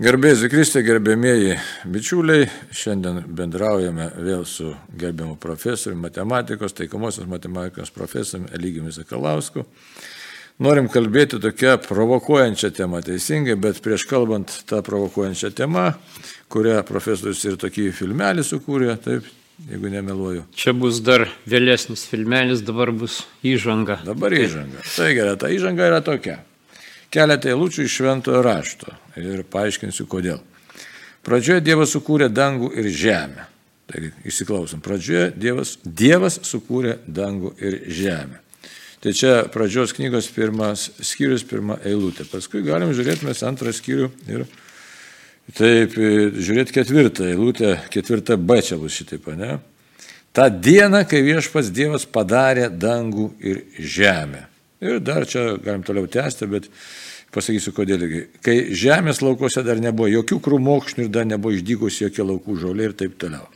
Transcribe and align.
Gerbėjai 0.00 0.48
Kristė, 0.48 0.80
gerbėmieji 0.80 1.58
bičiuliai, 1.92 2.46
šiandien 2.72 3.18
bendraujame 3.36 4.06
vėl 4.24 4.46
su 4.48 4.70
gerbiamu 4.96 5.34
profesoriumi 5.36 6.06
matematikos, 6.06 6.72
taikomosios 6.78 7.28
matematikos 7.28 7.92
profesoriumi 7.92 8.48
Elygijumi 8.56 8.94
Zakalausku. 8.96 9.66
Norim 10.64 10.88
kalbėti 10.88 11.36
tokią 11.44 11.76
provokuojančią 11.84 12.72
temą, 12.80 13.04
teisingai, 13.04 13.60
bet 13.60 13.84
prieš 13.84 14.08
kalbant 14.08 14.62
tą 14.72 14.80
provokuojančią 14.88 15.52
temą, 15.60 15.90
kurią 16.48 16.80
profesorius 16.88 17.44
ir 17.44 17.60
tokį 17.60 17.90
filmelį 18.00 18.48
sukūrė, 18.54 18.96
taip, 19.04 19.28
jeigu 19.68 19.92
nemeluoju. 19.92 20.48
Čia 20.56 20.72
bus 20.80 21.04
dar 21.04 21.28
vėlesnis 21.44 22.08
filmelis, 22.08 22.64
dabar 22.64 22.96
bus 22.96 23.26
įžanga. 23.44 24.00
Dabar 24.08 24.32
įžanga. 24.32 24.80
Tai 24.96 25.12
gerai, 25.12 25.36
ta 25.36 25.52
įžanga 25.52 25.92
yra 25.92 26.00
tokia 26.00 26.40
keletą 27.12 27.50
eilučių 27.52 27.84
iš 27.86 27.96
šventojo 28.00 28.42
rašto 28.46 28.94
ir 29.20 29.42
paaiškinsiu 29.50 30.06
kodėl. 30.10 30.40
Pradžioje 31.26 31.60
Dievas 31.64 31.92
sukūrė 31.92 32.30
dangų 32.32 32.70
ir 32.80 32.88
žemę. 32.96 33.46
Taigi, 33.90 34.12
įsiklausom, 34.30 34.80
pradžioje 34.84 35.32
Dievas, 35.36 35.74
Dievas 35.84 36.38
sukūrė 36.46 37.00
dangų 37.10 37.52
ir 37.58 37.80
žemę. 37.90 38.40
Tai 39.00 39.12
čia 39.16 39.32
pradžios 39.48 39.94
knygos 39.96 40.28
pirmas 40.32 40.90
skyrius, 41.00 41.44
pirma 41.48 41.78
eilutė. 41.88 42.26
Paskui 42.28 42.60
galim 42.66 42.92
žiūrėti 42.92 43.24
mes 43.24 43.40
antrą 43.48 43.72
skyrių 43.72 44.10
ir 44.28 44.44
taip 45.56 45.96
žiūrėti 45.96 46.76
ketvirtą 46.76 47.30
eilutę, 47.32 47.78
ketvirtą 47.92 48.36
B 48.36 48.60
čia 48.62 48.76
bus 48.80 48.98
šitaip, 49.00 49.26
ne? 49.40 49.56
Ta 50.36 50.46
diena, 50.52 51.02
kai 51.08 51.24
viešpas 51.26 51.72
Dievas 51.74 52.04
padarė 52.06 52.68
dangų 52.70 53.32
ir 53.40 53.64
žemę. 53.80 54.44
Ir 54.80 55.00
dar 55.04 55.26
čia 55.28 55.58
galim 55.60 55.84
toliau 55.84 56.08
tęsti, 56.08 56.48
bet 56.48 56.68
pasakysiu 57.34 57.74
kodėl. 57.76 58.04
Kai 58.44 58.72
žemės 58.76 59.20
laukose 59.20 59.62
dar 59.66 59.80
nebuvo 59.82 60.08
jokių 60.08 60.40
krūmokšnių 60.46 61.06
ir 61.06 61.14
dar 61.14 61.28
nebuvo 61.28 61.54
išdygusi 61.58 62.06
jokie 62.06 62.24
laukų 62.26 62.56
žolė 62.64 62.90
ir 62.90 62.96
taip 63.04 63.18
toliau. 63.20 63.48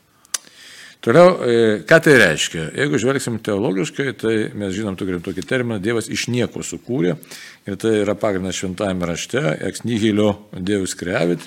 Toliau, 1.05 1.33
e, 1.45 1.56
ką 1.84 1.98
tai 2.00 2.14
reiškia? 2.17 2.70
Jeigu 2.80 2.97
žvelgsim 3.00 3.36
teologiškai, 3.45 4.06
tai 4.17 4.36
mes 4.56 4.72
žinom 4.72 4.95
turim 4.97 5.20
tokį 5.25 5.42
terminą, 5.45 5.77
Dievas 5.77 6.08
iš 6.08 6.30
nieko 6.33 6.62
sukūrė 6.64 7.19
ir 7.69 7.77
tai 7.77 7.98
yra 8.00 8.14
pagrindas 8.17 8.56
šventajame 8.56 9.11
rašte, 9.11 9.42
ex 9.69 9.84
nihilio 9.84 10.30
Dievus 10.56 10.97
krevit. 10.97 11.45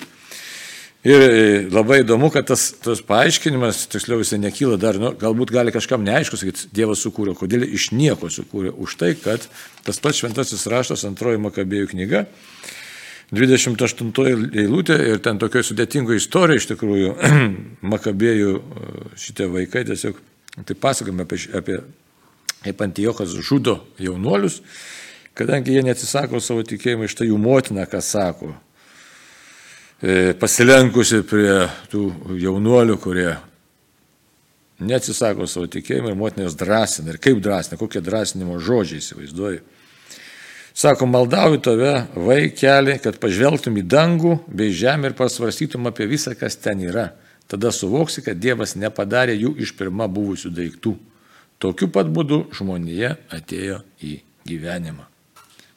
Ir 1.08 1.22
e, 1.24 1.44
labai 1.72 2.02
įdomu, 2.02 2.28
kad 2.34 2.48
tas, 2.50 2.66
tas 2.84 3.00
paaiškinimas, 3.06 3.86
tiksliau 3.92 4.20
jisai 4.20 4.40
nekyla 4.42 4.76
dar, 4.80 4.98
nu, 5.00 5.14
galbūt 5.16 5.52
gali 5.54 5.72
kažkam 5.72 6.02
neaišku 6.04 6.36
sakyti, 6.36 6.66
Dievas 6.74 7.00
sukūrė, 7.04 7.32
kodėl 7.38 7.64
iš 7.64 7.92
nieko 7.96 8.28
sukūrė. 8.32 8.74
Už 8.76 8.98
tai, 9.00 9.14
kad 9.16 9.46
tas 9.86 10.02
pats 10.04 10.20
šventasis 10.20 10.66
raštas, 10.68 11.06
antroji 11.08 11.40
Makabėjų 11.46 11.92
knyga, 11.94 12.26
28 13.32 14.12
eilutė 14.56 14.98
ir 15.14 15.24
ten 15.24 15.40
tokio 15.40 15.62
sudėtingo 15.64 16.16
istorija 16.16 16.60
iš 16.60 16.68
tikrųjų, 16.74 17.14
Makabėjų 17.94 18.52
e, 18.58 18.92
šitie 19.24 19.48
vaikai 19.54 19.86
tiesiog, 19.88 20.20
tai 20.60 20.76
pasakome 20.76 21.24
apie, 21.24 21.40
apie 21.56 21.80
kaip 22.66 22.84
Antijokas 22.84 23.32
žudo 23.38 23.78
jaunuolius, 24.02 24.60
kadangi 25.38 25.78
jie 25.78 25.88
neatsisako 25.88 26.42
savo 26.42 26.68
tikėjimą, 26.68 27.08
iš 27.08 27.16
tai 27.16 27.32
jų 27.32 27.40
motina, 27.40 27.88
ką 27.88 28.04
sako 28.04 28.56
pasilenkusi 30.38 31.24
prie 31.26 31.66
tų 31.90 32.04
jaunuolių, 32.38 32.96
kurie 33.02 33.32
neatsisako 34.78 35.48
savo 35.50 35.66
tikėjimą 35.70 36.12
ir 36.12 36.18
motinės 36.18 36.54
drąsina. 36.58 37.14
Ir 37.14 37.18
kaip 37.22 37.40
drąsina, 37.42 37.78
kokie 37.80 38.02
drąsinimo 38.04 38.60
žodžiai 38.62 39.02
įsivaizduoju. 39.02 39.64
Sako, 40.78 41.08
maldauju 41.10 41.58
tave, 41.58 41.94
vaikeli, 42.14 43.00
kad 43.02 43.18
pažvelgtum 43.18 43.80
į 43.80 43.82
dangų 43.90 44.36
bei 44.46 44.70
žemę 44.70 45.10
ir 45.10 45.16
pasvarstytum 45.18 45.90
apie 45.90 46.06
visą, 46.06 46.36
kas 46.38 46.54
ten 46.62 46.84
yra. 46.86 47.08
Tada 47.50 47.72
suvoksi, 47.74 48.22
kad 48.22 48.38
Dievas 48.38 48.76
nepadarė 48.78 49.34
jų 49.34 49.56
iš 49.64 49.74
pirma 49.74 50.06
buvusių 50.06 50.52
daiktų. 50.54 50.94
Tokiu 51.58 51.90
pat 51.90 52.06
būdu 52.14 52.44
žmonija 52.54 53.16
atėjo 53.34 53.80
į 54.06 54.20
gyvenimą. 54.46 55.08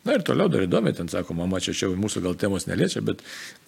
Na 0.01 0.15
ir 0.17 0.23
toliau 0.25 0.49
dar 0.49 0.63
įdomi, 0.65 0.95
ten 0.97 1.09
sako, 1.11 1.35
mama 1.37 1.59
čia 1.61 1.75
čia 1.77 1.91
mūsų 1.93 2.23
gal 2.25 2.37
temos 2.39 2.65
neliečia, 2.65 3.03
bet 3.05 3.19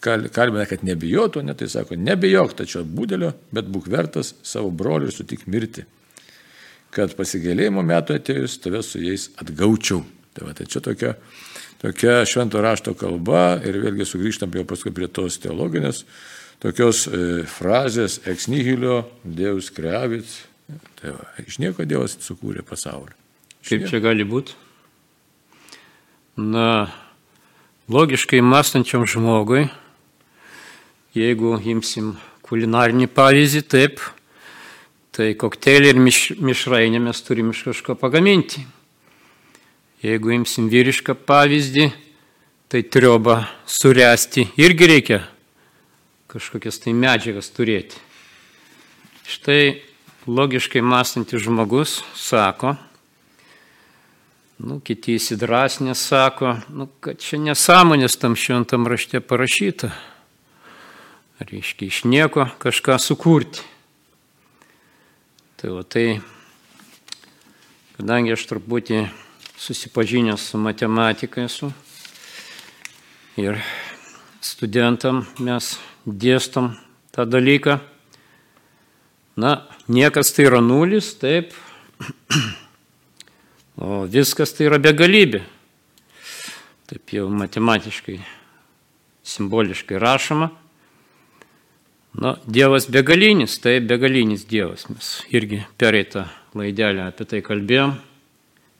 kalbina, 0.01 0.65
kad 0.65 0.81
nebijotų, 0.85 1.43
ne, 1.45 1.53
tai 1.57 1.67
sako, 1.69 1.97
nebijok 1.99 2.55
tačio 2.57 2.81
būdelio, 2.89 3.35
bet 3.53 3.69
būk 3.69 3.89
vertas 3.93 4.33
savo 4.41 4.71
brolių 4.73 5.11
ir 5.11 5.13
sutik 5.13 5.45
mirti, 5.45 5.85
kad 6.93 7.13
pasigėlėjimo 7.19 7.85
metu 7.85 8.17
atėjus 8.17 8.57
tave 8.65 8.81
su 8.85 9.01
jais 9.03 9.27
atgaučiau. 9.41 10.01
Tai, 10.33 10.47
va, 10.47 10.55
tai 10.57 10.65
čia 10.65 10.81
tokia, 10.81 11.13
tokia 11.83 12.17
švento 12.25 12.61
rašto 12.65 12.95
kalba 12.97 13.59
ir 13.61 13.77
vėlgi 13.83 14.09
sugrįžtam 14.09 14.57
jau 14.57 14.65
paskui 14.65 14.93
prie 14.95 15.05
tos 15.13 15.37
teologinės, 15.43 16.01
tokios 16.65 17.05
e, 17.05 17.43
frazės 17.45 18.17
ex 18.25 18.49
nihilio, 18.49 19.03
Dievus 19.21 19.69
kreavit, 19.75 20.39
tai 20.97 21.13
va, 21.13 21.29
iš 21.45 21.61
nieko 21.61 21.85
Dievas 21.85 22.17
sukūrė 22.25 22.65
pasaulį. 22.65 23.13
Kaip 23.69 23.85
čia 23.93 24.01
gali 24.01 24.25
būti? 24.25 24.57
Na, 26.37 26.91
logiškai 27.89 28.41
mąstančiam 28.41 29.05
žmogui, 29.07 29.67
jeigu 31.13 31.57
imsim 31.61 32.13
kulinarinį 32.45 33.09
pavyzdį, 33.13 33.61
taip, 33.69 34.01
tai 35.13 35.33
kokteilį 35.37 35.91
ir 35.93 35.99
miš, 36.01 36.21
mišrainę 36.41 37.01
mes 37.03 37.21
turim 37.25 37.51
iš 37.53 37.63
kažko 37.69 37.95
pagaminti. 37.99 38.63
Jeigu 40.03 40.33
imsim 40.35 40.67
vyrišką 40.71 41.15
pavyzdį, 41.27 41.91
tai 42.67 42.81
triobą 42.81 43.43
suresti 43.69 44.47
irgi 44.57 44.89
reikia 44.89 45.21
kažkokias 46.33 46.79
tai 46.81 46.95
medžiagas 46.97 47.51
turėti. 47.53 47.99
Štai 49.29 49.83
logiškai 50.25 50.81
mąstantis 50.81 51.43
žmogus 51.45 51.99
sako, 52.17 52.73
Nu, 54.61 54.77
kiti 54.85 55.15
įsidrasnė 55.17 55.95
sako, 55.97 56.57
nu, 56.69 56.85
kad 57.01 57.17
čia 57.17 57.39
nesąmonės 57.41 58.19
tam 58.21 58.35
šventam 58.37 58.85
rašte 58.85 59.17
parašyta. 59.17 59.89
Reiškia, 61.41 61.87
iš 61.89 62.03
nieko 62.05 62.45
kažką 62.61 62.99
sukurti. 63.01 63.65
Tai 65.57 65.73
va 65.73 65.81
tai, 65.83 66.21
kadangi 67.97 68.35
aš 68.35 68.45
truputį 68.51 69.07
susipažinęs 69.57 70.45
su 70.51 70.61
matematika 70.61 71.41
esu 71.47 71.71
ir 73.39 73.57
studentam 74.43 75.23
mes 75.39 75.77
dėstom 76.05 76.75
tą 77.15 77.25
dalyką, 77.25 77.79
na, 79.39 79.63
niekas 79.87 80.33
tai 80.35 80.45
yra 80.51 80.61
nulis, 80.61 81.13
taip, 81.17 81.55
O 83.77 84.03
viskas 84.05 84.53
tai 84.53 84.67
yra 84.67 84.77
begalybė. 84.81 85.41
Taip 86.89 87.13
jau 87.15 87.25
matematiškai, 87.31 88.19
simboliškai 89.25 89.97
rašoma. 90.01 90.51
Na, 92.13 92.35
Dievas 92.45 92.85
begalinis, 92.85 93.55
tai 93.57 93.79
begalinis 93.81 94.43
Dievas. 94.45 94.85
Mes 94.91 95.13
irgi 95.33 95.63
pereitą 95.81 96.27
laidelę 96.53 97.07
apie 97.07 97.25
tai 97.25 97.41
kalbėjom. 97.41 97.95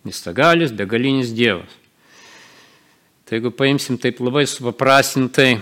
Nistagalis, 0.05 0.75
begalinis 0.77 1.31
Dievas. 1.33 1.79
Tai 3.25 3.39
jeigu 3.39 3.53
paimsim 3.55 3.97
taip 3.97 4.19
labai 4.21 4.43
supaprastintai, 4.45 5.55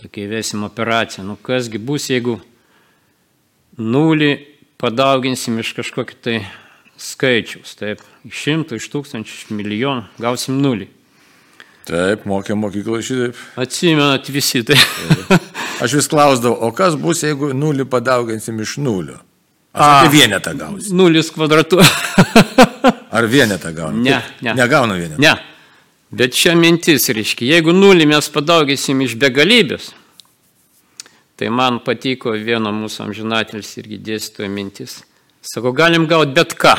tokia 0.00 0.24
įvesim 0.26 0.64
operaciją, 0.66 1.22
nu 1.28 1.36
kasgi 1.38 1.78
bus, 1.78 2.08
jeigu 2.10 2.40
nulį 3.78 4.32
padauginsim 4.80 5.60
iš 5.62 5.74
kažkokio 5.78 6.18
tai 6.24 6.38
skaičiaus. 7.00 7.74
Taip, 7.78 8.02
iš 8.26 8.42
šimtų, 8.44 8.78
iš 8.78 8.88
tūkstančių, 8.92 9.36
iš 9.38 9.52
milijonų 9.54 10.22
gausim 10.22 10.60
nulį. 10.62 10.88
Taip, 11.84 12.24
mokė 12.28 12.56
mokyklo 12.56 13.00
šitaip. 13.04 13.38
Atsimenat 13.60 14.30
visi 14.32 14.62
tai. 14.64 14.78
Aš 15.84 15.98
vis 15.98 16.08
klausdavau, 16.08 16.56
o 16.64 16.72
kas 16.72 16.96
bus, 16.96 17.24
jeigu 17.26 17.52
nulį 17.56 17.86
padauginsim 17.90 18.60
iš 18.64 18.78
nulio? 18.80 19.18
Ar 19.74 20.08
vienetą 20.12 20.54
gausim? 20.56 20.94
Nulis 20.96 21.32
kvadratu. 21.34 21.82
Ar 23.14 23.26
vienetą 23.30 23.74
gaunam? 23.74 24.00
Ne, 24.06 24.20
ne. 24.40 24.54
Negauna 24.56 24.96
vienetą. 24.96 25.20
Ne. 25.22 25.34
Bet 26.14 26.36
čia 26.38 26.54
mintis, 26.54 27.08
reiškia, 27.10 27.56
jeigu 27.56 27.74
nulį 27.74 28.06
mes 28.06 28.28
padaugysim 28.30 29.00
iš 29.02 29.16
begalybės, 29.18 29.90
tai 31.34 31.48
man 31.50 31.80
patiko 31.82 32.36
vieno 32.38 32.70
mūsų 32.70 33.08
amžinatelis 33.08 33.72
irgi 33.82 33.98
dėstytojo 33.98 34.52
mintis 34.54 35.00
Sako, 35.44 35.74
galim 35.76 36.06
gauti 36.08 36.32
bet 36.32 36.54
ką. 36.56 36.72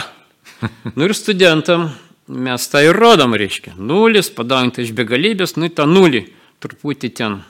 Nu 0.95 1.07
ir 1.07 1.15
studentam 1.17 1.89
mes 2.27 2.69
tą 2.71 2.81
ir 2.85 2.97
rodom, 2.97 3.35
reiškia. 3.37 3.75
Nulis, 3.77 4.31
padaujant 4.33 4.79
iš 4.81 4.93
begalybės, 4.97 5.55
nu 5.61 5.69
tą 5.69 5.87
nulį 5.89 6.25
truputį 6.63 7.11
ten 7.15 7.41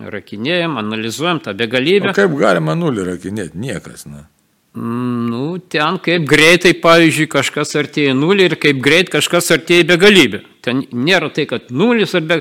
rakinėjom, 0.00 0.78
analizuojam 0.80 1.42
tą 1.44 1.54
begalybę. 1.56 2.12
O 2.12 2.16
kaip 2.16 2.36
galima 2.38 2.76
nulį 2.78 3.10
rakinėti? 3.12 3.58
Niekas, 3.60 4.06
na. 4.08 4.26
Nu, 4.72 5.58
ten 5.68 5.98
kaip 6.00 6.24
greitai, 6.24 6.72
pavyzdžiui, 6.80 7.28
kažkas 7.28 7.74
artėja 7.76 8.14
nulį 8.16 8.48
ir 8.48 8.56
kaip 8.60 8.78
greit 8.80 9.10
kažkas 9.12 9.50
artėja 9.52 9.84
begalybę. 9.90 10.40
Ten 10.64 10.86
nėra 10.96 11.28
tai, 11.34 11.44
kad 11.50 11.68
nulis 11.68 12.16
ar 12.16 12.24
be... 12.24 12.40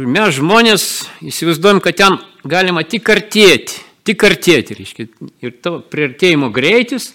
Mes 0.00 0.38
žmonės 0.38 0.84
įsivaizduojam, 1.28 1.82
kad 1.84 1.98
ten 2.00 2.14
galima 2.48 2.80
tik 2.88 3.10
artėti, 3.12 3.82
tik 4.08 4.24
artėti, 4.24 4.78
reiškia. 4.78 5.04
Ir 5.44 5.52
tavo 5.60 5.82
priartėjimo 5.92 6.48
greitis. 6.54 7.10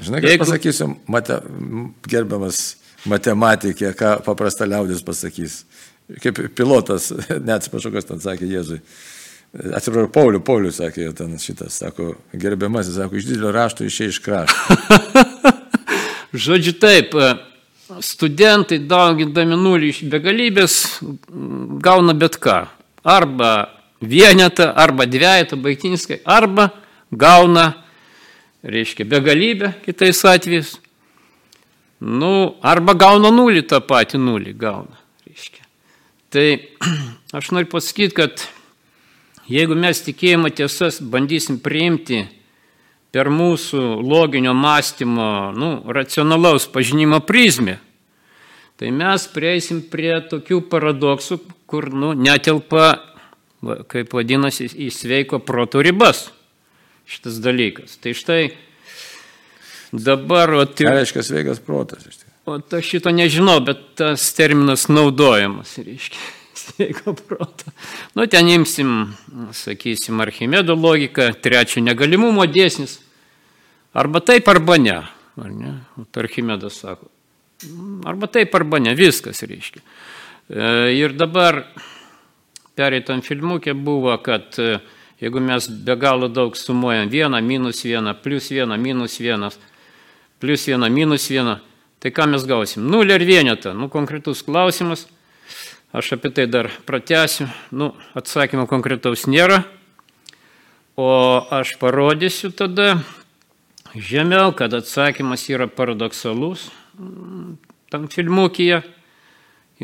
Žinai, 0.00 0.22
ką 0.22 0.30
Jeigu... 0.30 0.44
pasakysiu, 0.44 0.88
mate, 1.12 1.38
gerbiamas 2.08 2.62
matematikė, 3.08 3.92
ką 3.98 4.14
paprasta 4.26 4.68
liaudis 4.68 5.02
pasakys. 5.04 5.62
Kaip 6.22 6.38
pilotas, 6.56 7.10
neatsiprašau, 7.48 7.92
kas 7.94 8.08
ten 8.08 8.22
sakė 8.22 8.48
Jėzui. 8.50 8.80
Atsiprašau, 9.52 10.08
Pauliu, 10.14 10.40
Pauliu 10.44 10.72
sakė 10.72 11.10
ten 11.16 11.36
šitas, 11.40 11.76
sako, 11.82 12.14
gerbiamasis, 12.32 12.96
sako, 12.96 13.20
iš 13.20 13.28
didelio 13.28 13.52
rašto 13.52 13.84
išėjai 13.84 14.14
iš 14.14 14.20
krašto. 14.24 14.76
Žodžiu 16.46 16.72
taip, 16.80 17.12
studentai 18.00 18.78
daugindami 18.88 19.58
nulį 19.60 19.92
iš 19.92 20.00
begalybės 20.12 20.78
gauna 21.84 22.16
bet 22.16 22.38
ką. 22.40 22.62
Arba 23.04 23.52
vienetą, 24.00 24.70
arba 24.72 25.04
dviejatą 25.10 25.58
baigtiniskai, 25.60 26.22
arba 26.24 26.70
gauna, 27.12 27.81
reiškia, 28.62 29.04
begalybę 29.04 29.74
kitais 29.84 30.24
atvejais. 30.24 30.78
Nu, 32.02 32.56
arba 32.62 32.94
gauna 32.98 33.30
nulį 33.30 33.62
tą 33.70 33.78
patį 33.86 34.18
nulį, 34.22 34.54
gauna. 34.58 34.98
Reiškia. 35.26 35.62
Tai 36.34 36.46
aš 37.38 37.52
noriu 37.54 37.70
pasakyti, 37.70 38.14
kad 38.16 38.46
jeigu 39.50 39.76
mes 39.78 40.02
tikėjimo 40.02 40.50
tiesas 40.54 40.98
bandysim 41.02 41.60
priimti 41.62 42.24
per 43.12 43.28
mūsų 43.30 44.00
loginio 44.02 44.54
mąstymo, 44.56 45.52
nu, 45.54 45.72
racionalaus 45.92 46.66
pažinimo 46.72 47.20
prizmę, 47.28 47.76
tai 48.80 48.90
mes 48.90 49.26
prieisim 49.30 49.82
prie 49.92 50.14
tokių 50.30 50.62
paradoksų, 50.72 51.38
kur 51.68 51.90
nu, 51.92 52.14
netelpa, 52.16 52.96
kaip 53.92 54.16
vadinasi, 54.16 54.70
į 54.72 54.88
sveiko 54.90 55.38
proto 55.44 55.84
ribas 55.84 56.30
šitas 57.08 57.40
dalykas. 57.44 57.96
Tai 58.02 58.14
štai 58.16 58.42
dabar... 59.92 60.52
O, 60.62 60.66
tai, 60.66 60.90
reiškia 60.90 61.24
sveikas 61.26 61.62
protas? 61.64 62.06
O 62.44 62.56
aš 62.58 62.86
šito 62.88 63.12
nežinau, 63.14 63.60
bet 63.62 63.82
tas 64.00 64.24
terminas 64.34 64.88
naudojamas, 64.90 65.76
reiškia 65.78 66.22
sveiko 66.62 67.14
proto. 67.14 67.70
Nu, 68.14 68.26
ten 68.26 68.48
imsim, 68.48 69.14
sakysim, 69.52 70.20
Archimedo 70.20 70.74
logiką, 70.74 71.30
trečio 71.42 71.82
negalimumo 71.84 72.46
dėsnis. 72.50 72.98
Arba 73.94 74.22
taip, 74.24 74.48
arba 74.48 74.78
ne. 74.80 74.98
Ar 75.42 75.50
ne? 75.52 75.74
Archimedas 76.16 76.80
sako. 76.82 77.08
Arba 78.08 78.28
taip, 78.32 78.54
arba 78.54 78.80
ne. 78.82 78.94
Viskas 78.96 79.44
reiškia. 79.46 79.82
E, 80.48 80.66
ir 80.98 81.14
dabar 81.16 81.62
pereitam 82.76 83.22
filmukė 83.24 83.74
buvo, 83.76 84.14
kad 84.24 84.58
e, 84.60 84.78
jeigu 85.22 85.40
mes 85.40 85.68
be 85.70 85.94
galo 85.96 86.28
daug 86.28 86.56
sumuojam 86.58 87.08
vieną, 87.08 87.40
minus 87.42 87.84
vieną, 87.86 88.14
plus 88.22 88.50
vieną, 88.50 88.78
minus 88.78 89.18
vienas, 89.22 89.58
plus 90.40 90.66
vieną, 90.66 90.90
minus 90.90 91.28
vieną, 91.30 91.56
tai 92.02 92.10
ką 92.10 92.26
mes 92.34 92.46
gausim? 92.46 92.82
Nulį 92.90 93.14
ar 93.14 93.24
vienetą? 93.24 93.74
Nu, 93.78 93.86
konkretus 93.88 94.42
klausimas. 94.42 95.06
Aš 95.92 96.16
apie 96.16 96.32
tai 96.34 96.48
dar 96.50 96.70
pratęsiu. 96.88 97.46
Nu, 97.70 97.92
atsakymo 98.18 98.66
konkretaus 98.66 99.28
nėra. 99.30 99.62
O 100.96 101.08
aš 101.52 101.76
parodysiu 101.80 102.50
tada 102.50 102.98
žemiau, 103.94 104.50
kad 104.56 104.74
atsakymas 104.74 105.46
yra 105.52 105.68
paradoksalus 105.68 106.70
tam 107.92 108.08
filmukyje 108.08 108.80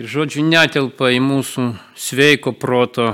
ir 0.00 0.06
žodžiu 0.08 0.44
netelpa 0.48 1.10
į 1.12 1.20
mūsų 1.20 1.64
sveiko 1.92 2.54
proto 2.56 3.10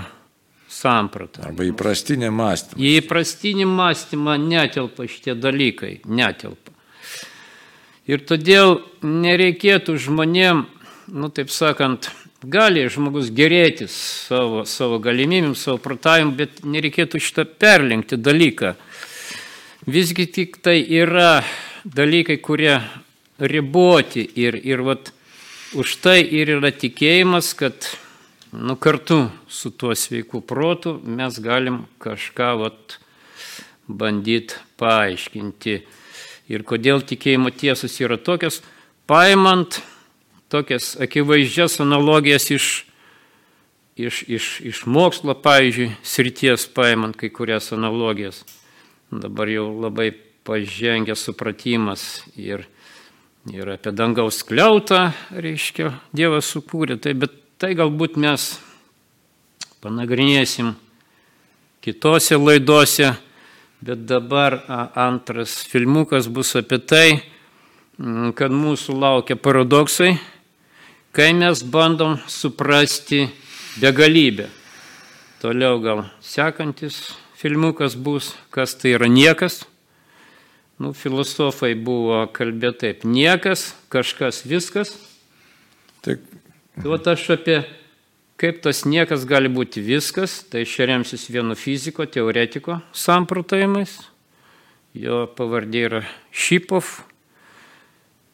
sampratą. 0.74 1.44
Arba 1.48 1.66
įprastinį 1.68 2.30
mąstymą. 2.34 2.80
Į 2.82 2.92
įprastinį 3.02 3.66
mąstymą 3.70 4.36
netelpa 4.42 5.06
šitie 5.10 5.36
dalykai, 5.38 5.98
netelpa. 6.04 6.74
Ir 8.10 8.20
todėl 8.28 8.82
nereikėtų 9.00 9.96
žmonėm, 9.96 10.66
nu 11.16 11.30
taip 11.32 11.48
sakant, 11.52 12.10
gali 12.44 12.84
žmogus 12.92 13.30
gerėtis 13.32 13.94
savo, 14.28 14.64
savo 14.68 14.98
galimybėm, 15.00 15.54
savo 15.56 15.78
protavimu, 15.80 16.34
bet 16.36 16.60
nereikėtų 16.68 17.20
šitą 17.22 17.46
perlenkti 17.48 18.18
dalyką. 18.20 18.74
Visgi 19.88 20.26
tik 20.32 20.60
tai 20.64 20.78
yra 20.82 21.42
dalykai, 21.84 22.38
kurie 22.44 22.78
riboti 23.38 24.24
ir, 24.40 24.56
ir 24.60 24.84
vat, 24.84 25.12
už 25.76 25.96
tai 26.04 26.20
ir 26.24 26.58
yra 26.58 26.72
tikėjimas, 26.72 27.52
kad 27.58 27.88
nu, 28.54 28.76
kartu 28.76 29.28
su 29.48 29.70
tuo 29.70 29.94
sveiku 29.94 30.40
protu 30.40 31.00
mes 31.04 31.38
galim 31.40 31.84
kažką 31.98 32.50
vat, 32.60 32.98
bandyti 33.88 34.56
paaiškinti. 34.80 35.82
Ir 36.52 36.64
kodėl 36.64 37.02
tikėjimo 37.04 37.50
tiesos 37.56 37.96
yra 38.00 38.18
tokios, 38.20 38.60
paimant 39.08 39.80
tokias 40.52 40.94
akivaizdžias 41.00 41.80
analogijas 41.82 42.50
iš, 42.52 42.66
iš, 43.96 44.22
iš, 44.28 44.48
iš 44.60 44.82
mokslo, 44.86 45.34
pavyzdžiui, 45.34 45.94
srities 46.04 46.68
paimant 46.76 47.16
kai 47.16 47.32
kurias 47.32 47.72
analogijas. 47.76 48.44
Dabar 49.10 49.50
jau 49.50 49.70
labai 49.82 50.12
pažengęs 50.44 51.24
supratimas 51.24 52.24
ir, 52.36 52.66
ir 53.52 53.72
apie 53.76 53.92
dangaus 53.96 54.42
kliautą, 54.46 55.08
reiškia, 55.32 55.94
Dievas 56.12 56.50
sukūrė. 56.52 56.98
Tai, 57.00 57.16
bet 57.24 57.44
tai 57.58 57.74
galbūt 57.78 58.18
mes 58.20 58.46
panagrinėsim 59.84 60.74
kitose 61.84 62.38
laidose, 62.40 63.14
bet 63.84 64.06
dabar 64.08 64.62
antras 64.96 65.60
filmukas 65.68 66.28
bus 66.28 66.54
apie 66.56 66.78
tai, 66.80 67.08
kad 68.34 68.54
mūsų 68.54 68.96
laukia 68.98 69.36
paradoksai 69.36 70.14
kai 71.14 71.32
mes 71.32 71.62
bandom 71.62 72.18
suprasti 72.26 73.28
begalybę. 73.78 74.48
Toliau 75.38 75.78
gal 75.78 76.00
sekantis 76.18 77.14
filmukas 77.38 77.94
bus, 77.94 78.32
kas 78.50 78.74
tai 78.74 78.96
yra 78.98 79.06
niekas. 79.06 79.62
Nu, 80.82 80.90
filosofai 80.90 81.76
buvo 81.78 82.24
kalbėti 82.34 82.80
taip, 82.82 83.04
niekas, 83.06 83.76
kažkas, 83.94 84.42
viskas. 84.42 84.96
Tik. 86.02 86.18
Tai 86.74 86.90
va 86.90 86.98
aš 87.12 87.26
apie 87.36 87.62
kaip 88.40 88.62
tas 88.64 88.84
niekas 88.84 89.26
gali 89.30 89.48
būti 89.48 89.82
viskas, 89.84 90.42
tai 90.50 90.64
aš 90.66 90.78
remsis 90.90 91.28
vienu 91.30 91.54
fiziko, 91.54 92.06
teoretiko 92.06 92.80
samprotavimais. 92.93 93.98
Jo 94.94 95.24
pavardė 95.26 95.84
yra 95.88 96.04
Šipov. 96.31 97.02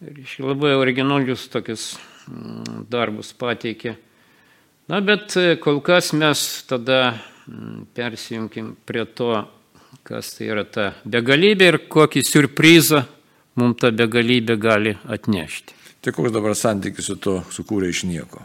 Ir 0.01 0.25
labai 0.41 0.73
originalius 0.81 1.47
tokius 1.53 1.93
Mm, 2.31 2.85
darbus 2.91 3.33
pateikė. 3.35 3.97
Na, 4.91 5.01
bet 5.03 5.35
e, 5.39 5.57
kol 5.63 5.81
kas 5.83 6.13
mes 6.15 6.43
tada 6.69 7.15
mm, 7.49 7.89
persijunkim 7.97 8.75
prie 8.87 9.07
to, 9.19 9.33
kas 10.07 10.35
tai 10.37 10.51
yra 10.53 10.65
ta 10.69 10.91
begalybė 11.03 11.73
ir 11.73 11.79
kokį 11.91 12.23
surprizą 12.27 13.03
mums 13.59 13.81
ta 13.83 13.91
begalybė 13.95 14.59
gali 14.61 14.95
atnešti. 15.11 15.80
Tai 16.01 16.13
koks 16.17 16.33
dabar 16.33 16.55
santykis 16.57 17.11
su 17.11 17.19
to 17.21 17.35
sukūrė 17.53 17.91
iš 17.93 18.07
nieko? 18.09 18.41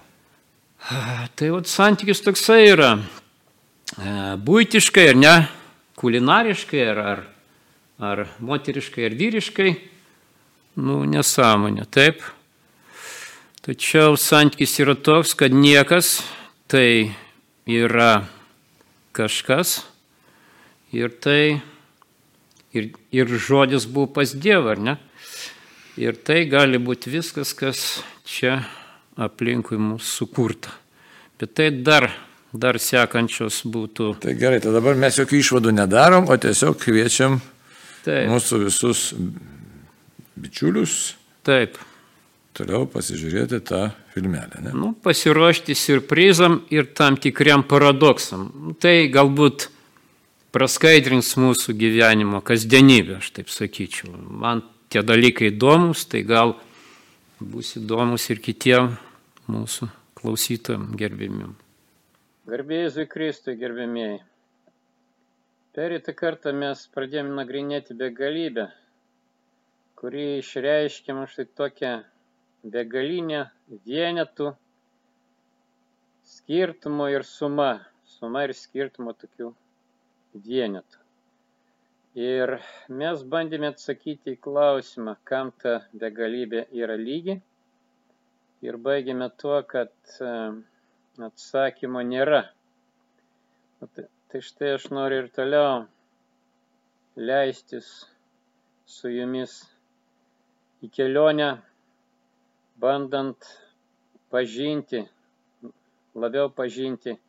Tai 1.40 1.52
vat 1.54 1.70
santykis 1.72 2.20
toksai 2.26 2.66
yra 2.68 2.90
e, 3.00 4.10
būtiškai 4.44 5.06
ar 5.14 5.16
ne, 5.16 5.36
kulinariškai 5.96 6.82
ar, 6.84 7.00
ar, 7.00 7.22
ar 8.04 8.24
moteriškai 8.44 9.08
ar 9.08 9.16
vyriškai, 9.16 9.70
nu 10.84 11.00
nesąmonė, 11.08 11.88
taip. 11.88 12.20
Tačiau 13.64 14.20
santykis 14.20 14.76
yra 14.84 14.98
toks, 15.00 15.32
kad 15.40 15.56
niekas 15.56 16.20
tai 16.68 17.16
yra 17.64 18.28
kažkas 19.16 19.80
ir 20.92 21.16
tai 21.24 21.62
ir, 22.76 22.92
ir 23.16 23.38
žodis 23.40 23.88
buvo 23.88 24.12
pas 24.20 24.36
Dievą, 24.36 24.76
ar 24.76 24.84
ne? 24.92 25.00
Ir 26.02 26.18
tai 26.28 26.44
gali 26.52 26.80
būti 26.82 27.14
viskas, 27.14 27.54
kas 27.56 27.82
čia 28.28 28.60
aplinkui 29.16 29.80
mūsų 29.80 30.12
sukurta. 30.12 30.74
Bet 31.40 31.56
tai 31.56 31.70
dar, 31.72 32.10
dar 32.52 32.80
sekančios 32.80 33.62
būtų. 33.72 34.14
Tai 34.24 34.36
gerai, 34.40 34.60
tai 34.64 34.76
dabar 34.76 35.00
mes 35.00 35.20
jokių 35.20 35.40
išvadų 35.40 35.76
nedarom, 35.76 36.28
o 36.28 36.36
tiesiog 36.36 36.78
kviečiam 36.84 37.40
Taip. 38.04 38.28
mūsų 38.32 38.64
visus 38.68 39.10
bičiulius. 40.36 41.16
Taip 41.48 41.80
toliau 42.56 42.86
pasižiūrėti 42.90 43.60
tą 43.68 43.90
filmelę. 44.14 44.62
Ne? 44.64 44.74
Nu, 44.76 44.94
pasiruošti 45.04 45.76
surprizam 45.78 46.62
ir 46.74 46.88
tam 46.96 47.20
tikriam 47.22 47.66
paradoksam. 47.68 48.76
Tai 48.80 48.94
galbūt 49.12 49.70
praskaidrins 50.56 51.34
mūsų 51.42 51.76
gyvenimo 51.76 52.40
kasdienybę, 52.46 53.20
aš 53.20 53.34
taip 53.36 53.52
sakyčiau. 53.52 54.14
Man 54.16 54.64
tie 54.96 55.04
dalykai 55.04 55.50
įdomus, 55.52 56.06
tai 56.08 56.22
gal 56.24 56.54
bus 57.44 57.74
įdomus 57.76 58.30
ir 58.32 58.40
kitiem 58.40 58.94
mūsų 59.52 59.90
klausytojams 60.16 60.96
gerbimim. 60.96 61.52
Garbėjai 62.48 63.04
Kristui, 63.12 63.58
gerbėmėjai. 63.60 64.22
Pereitą 65.76 66.16
kartą 66.16 66.56
mes 66.56 66.86
pradėjome 66.96 67.36
nagrinėti 67.36 67.98
begalybę, 68.00 68.70
kuri 70.00 70.38
išreiškia 70.40 71.18
mums 71.18 71.36
štai 71.36 71.50
tokią 71.60 71.94
begalinę 72.64 73.50
vienetų 73.84 74.54
skirtumo 76.24 77.10
ir 77.12 77.28
suma, 77.28 77.74
suma 78.16 78.48
ir 78.48 78.56
skirtumo 78.56 79.12
tokių 79.12 79.52
vienetų. 80.48 81.05
Ir 82.24 82.52
mes 83.00 83.24
bandėme 83.32 83.68
atsakyti 83.74 84.34
į 84.36 84.40
klausimą, 84.46 85.14
kam 85.28 85.50
ta 85.64 85.72
begalybė 86.04 86.62
yra 86.82 86.96
lygi. 87.00 87.34
Ir 88.64 88.78
baigėme 88.86 89.28
tuo, 89.42 89.58
kad 89.74 89.92
atsakymo 91.28 92.06
nėra. 92.12 92.40
Tai 94.32 94.42
štai 94.50 94.72
aš 94.78 94.88
noriu 94.96 95.20
ir 95.26 95.30
toliau 95.36 95.84
leistis 97.20 97.92
su 98.96 99.12
jumis 99.12 99.58
į 100.88 100.94
kelionę, 100.96 101.52
bandant 102.80 103.52
pažinti, 104.32 105.04
labiau 106.16 106.48
pažinti, 106.62 107.20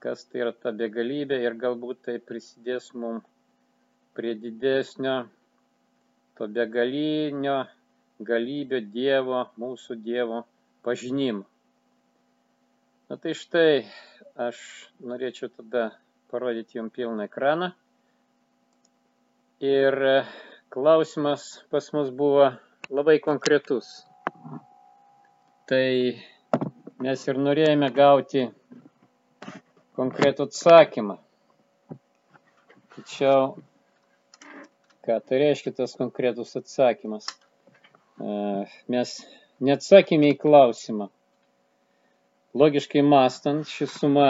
kas 0.00 0.24
tai 0.24 0.46
yra 0.46 0.56
ta 0.64 0.72
begalybė 0.84 1.42
ir 1.44 1.60
galbūt 1.66 2.06
tai 2.08 2.16
prisidės 2.30 2.94
mums 2.94 3.28
prie 4.18 4.34
didesnio 4.34 5.16
to 6.34 6.48
begalinio 6.50 7.60
galybio 8.18 8.80
Dievo, 8.82 9.44
mūsų 9.62 9.94
Dievo 10.02 10.40
pažinimo. 10.82 11.44
Na 13.08 13.16
tai 13.22 13.36
štai 13.38 13.84
aš 14.48 14.58
norėčiau 15.00 15.52
tada 15.54 15.84
parodyti 16.32 16.80
jums 16.80 16.92
pilną 16.96 17.28
ekraną. 17.28 17.70
Ir 19.62 19.94
klausimas 20.74 21.46
pas 21.70 21.86
mus 21.94 22.10
buvo 22.10 22.50
labai 22.90 23.16
konkretus. 23.22 23.86
Tai 25.70 25.86
mes 27.06 27.24
ir 27.30 27.40
norėjome 27.46 27.88
gauti 27.94 28.44
konkretų 29.98 30.50
atsakymą. 30.50 31.18
Tačiau, 32.98 33.54
ką 35.08 35.18
tai 35.24 35.42
reiškia 35.42 35.72
tas 35.80 35.96
konkretus 35.98 36.54
atsakymas? 36.60 37.26
Mes 38.92 39.14
neatsakėme 39.64 40.34
į 40.34 40.40
klausimą, 40.42 41.08
Logiškai 42.56 43.02
mąstant, 43.04 43.68
ši 43.68 43.86
suma 43.92 44.28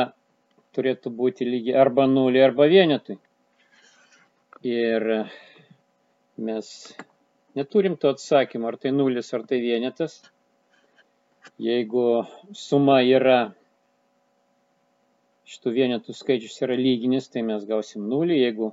turėtų 0.75 1.13
būti 1.15 1.47
lygi 1.47 1.75
arba 1.79 2.09
nuliui, 2.11 2.43
arba 2.43 2.67
vienetui. 2.69 3.15
Ir 4.67 5.07
mes 6.49 6.71
neturim 7.55 7.95
to 7.97 8.11
atsakymo, 8.11 8.67
ar 8.69 8.77
tai 8.83 8.91
nulis, 8.91 9.31
ar 9.39 9.47
tai 9.47 9.61
vienetas. 9.63 10.19
Jeigu 11.63 12.05
suma 12.59 12.99
yra, 13.07 13.39
šitų 15.49 15.75
vienetų 15.79 16.19
skaičius 16.19 16.59
yra 16.67 16.75
lyginis, 16.77 17.31
tai 17.31 17.47
mes 17.47 17.65
gausim 17.71 18.11
nulį. 18.11 18.43
Jeigu 18.43 18.73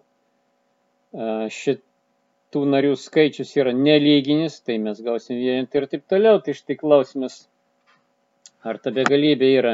šitų 2.56 2.70
narių 2.72 2.92
skaičius 2.96 3.50
yra 3.60 3.72
nelyginis, 3.76 4.54
tai 4.64 4.78
mes 4.80 5.02
gausim 5.04 5.36
vienetą 5.36 5.82
ir 5.82 5.86
taip 5.92 6.04
toliau. 6.08 6.38
Tai 6.40 6.54
štai 6.56 6.78
klausimas 6.80 7.34
ar 8.64 8.80
ta 8.80 8.94
begalybė 8.96 9.50
yra 9.60 9.74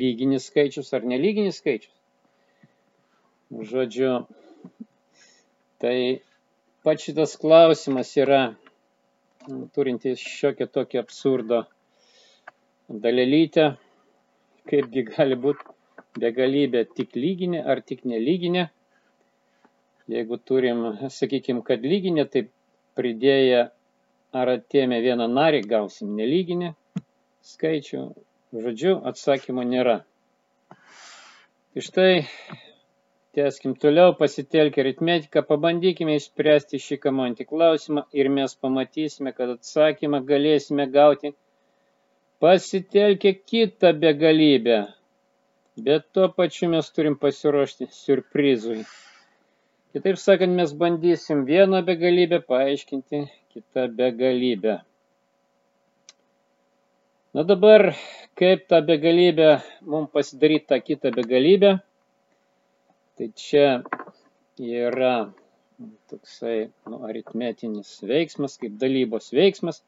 lyginis 0.00 0.46
skaičius 0.48 0.94
ar 0.96 1.04
nelyginis 1.04 1.58
skaičius. 1.60 1.92
Žodžiu, 3.52 4.14
tai 5.84 6.22
pats 6.82 7.04
šitas 7.04 7.36
klausimas 7.42 8.14
yra 8.16 8.40
turintis 9.76 10.24
šiokią 10.24 10.70
tokią 10.72 11.04
absurdo 11.04 11.60
dalelytę, 12.88 13.74
kaipgi 14.72 15.04
gali 15.12 15.36
būti 15.36 15.68
begalybė 16.24 16.86
tik 16.96 17.12
lyginė 17.20 17.60
ar 17.74 17.84
tik 17.84 18.06
nelyginė. 18.08 18.70
Jeigu 20.10 20.38
turim, 20.50 20.82
sakykime, 21.14 21.62
kad 21.66 21.84
lyginė, 21.86 22.26
tai 22.26 22.48
pridėję 22.98 23.62
ar 24.32 24.50
atėmę 24.56 24.98
vieną 25.04 25.28
narį 25.30 25.62
gausim 25.70 26.16
nelyginį 26.18 26.72
skaičių, 27.52 28.02
Žodžiu, 28.52 28.98
atsakymo 29.08 29.62
nėra. 29.64 29.94
Tai 31.72 31.84
štai, 31.86 32.24
tęskim 33.38 33.72
toliau, 33.80 34.12
pasitelkę 34.18 34.82
aritmetiką, 34.82 35.40
pabandykime 35.48 36.18
išspręsti 36.20 36.80
šį 36.86 36.98
kamontį 37.06 37.46
klausimą 37.48 38.02
ir 38.12 38.28
mes 38.34 38.52
pamatysime, 38.66 39.32
kad 39.38 39.54
atsakymą 39.54 40.20
galėsime 40.28 40.84
gauti 40.98 41.32
pasitelkę 42.44 43.32
kitą 43.40 43.94
begalybę. 44.04 44.82
Bet 45.88 46.10
tuo 46.12 46.28
pačiu 46.36 46.68
mes 46.76 46.92
turim 46.92 47.16
pasiruošti 47.24 47.88
surprizui. 48.02 48.82
Kitaip 49.92 50.16
sakant, 50.16 50.54
mes 50.56 50.70
bandysim 50.80 51.42
vieną 51.44 51.82
begalybę 51.84 52.38
paaiškinti 52.48 53.18
kitą 53.52 53.82
begalybę. 53.98 54.78
Na 57.36 57.44
dabar, 57.44 57.84
kaip 58.40 58.64
tą 58.72 58.80
begalybę 58.88 59.50
mums 59.84 60.08
pasidaryti 60.14 60.66
tą 60.70 60.80
kitą 60.86 61.12
begalybę, 61.18 61.74
tai 63.18 63.28
čia 63.36 63.66
yra 64.56 65.12
toksai 66.08 66.56
nu, 66.88 67.04
aritmetinis 67.10 67.92
veiksmas, 68.14 68.56
kaip 68.64 68.80
dalybos 68.80 69.28
veiksmas, 69.36 69.84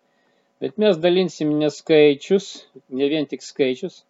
bet 0.60 0.76
mes 0.76 1.00
dalinsim 1.00 1.56
ne 1.64 1.72
skaičius, 1.72 2.52
ne 2.92 3.08
vien 3.08 3.24
tik 3.24 3.40
skaičius, 3.40 4.02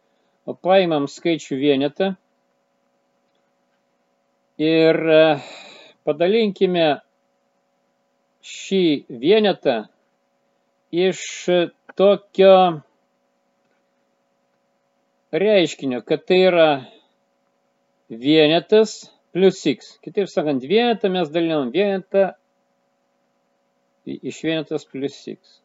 o 0.43 0.59
paimam 0.59 1.07
skaičių 1.07 1.63
vienetą. 1.63 2.17
Ir 4.59 5.05
padalinkime 6.05 6.87
šį 8.45 8.85
vienetą 9.23 9.77
iš 10.95 11.21
tokio 11.99 12.57
reiškinio, 15.35 16.03
kad 16.07 16.25
tai 16.29 16.41
yra 16.51 16.69
vienetas 18.09 18.95
plus 19.35 19.65
x. 19.67 19.97
Kitaip 20.05 20.29
sakant, 20.31 20.63
vienetą 20.71 21.11
mes 21.11 21.31
dalinam 21.35 21.73
vienetą 21.75 22.29
iš 24.07 24.43
vienetas 24.45 24.85
plus 24.91 25.17
x. 25.33 25.59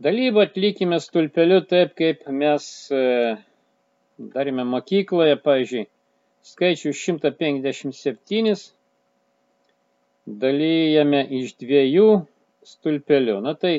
Dalybą 0.00 0.46
atlikime 0.48 0.98
stulpeliu 1.00 1.60
taip, 1.68 1.94
kaip 1.96 2.24
mes 2.32 2.66
e, 2.92 3.00
darėme 4.34 4.64
mokykloje, 4.68 5.36
pavyzdžiui, 5.44 5.86
skaičių 6.50 6.92
157 6.96 8.54
dalijame 10.38 11.22
iš 11.40 11.54
dviejų 11.60 12.08
stulpelių. 12.66 13.38
Na 13.44 13.54
tai 13.58 13.74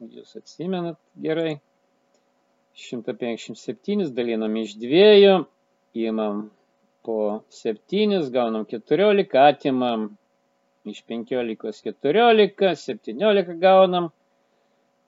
jūs 0.00 0.36
atsimenat 0.38 0.98
gerai. 1.20 1.58
157 2.80 4.14
dalinam 4.16 4.54
iš 4.56 4.76
dviejų, 4.80 5.34
imam 6.00 6.46
po 7.04 7.42
7, 7.52 8.30
gaunam 8.32 8.64
14, 8.70 9.36
atimam 9.42 10.06
iš 10.88 11.02
15 11.10 11.82
14, 11.90 12.74
17 12.86 13.58
gaunam, 13.60 14.08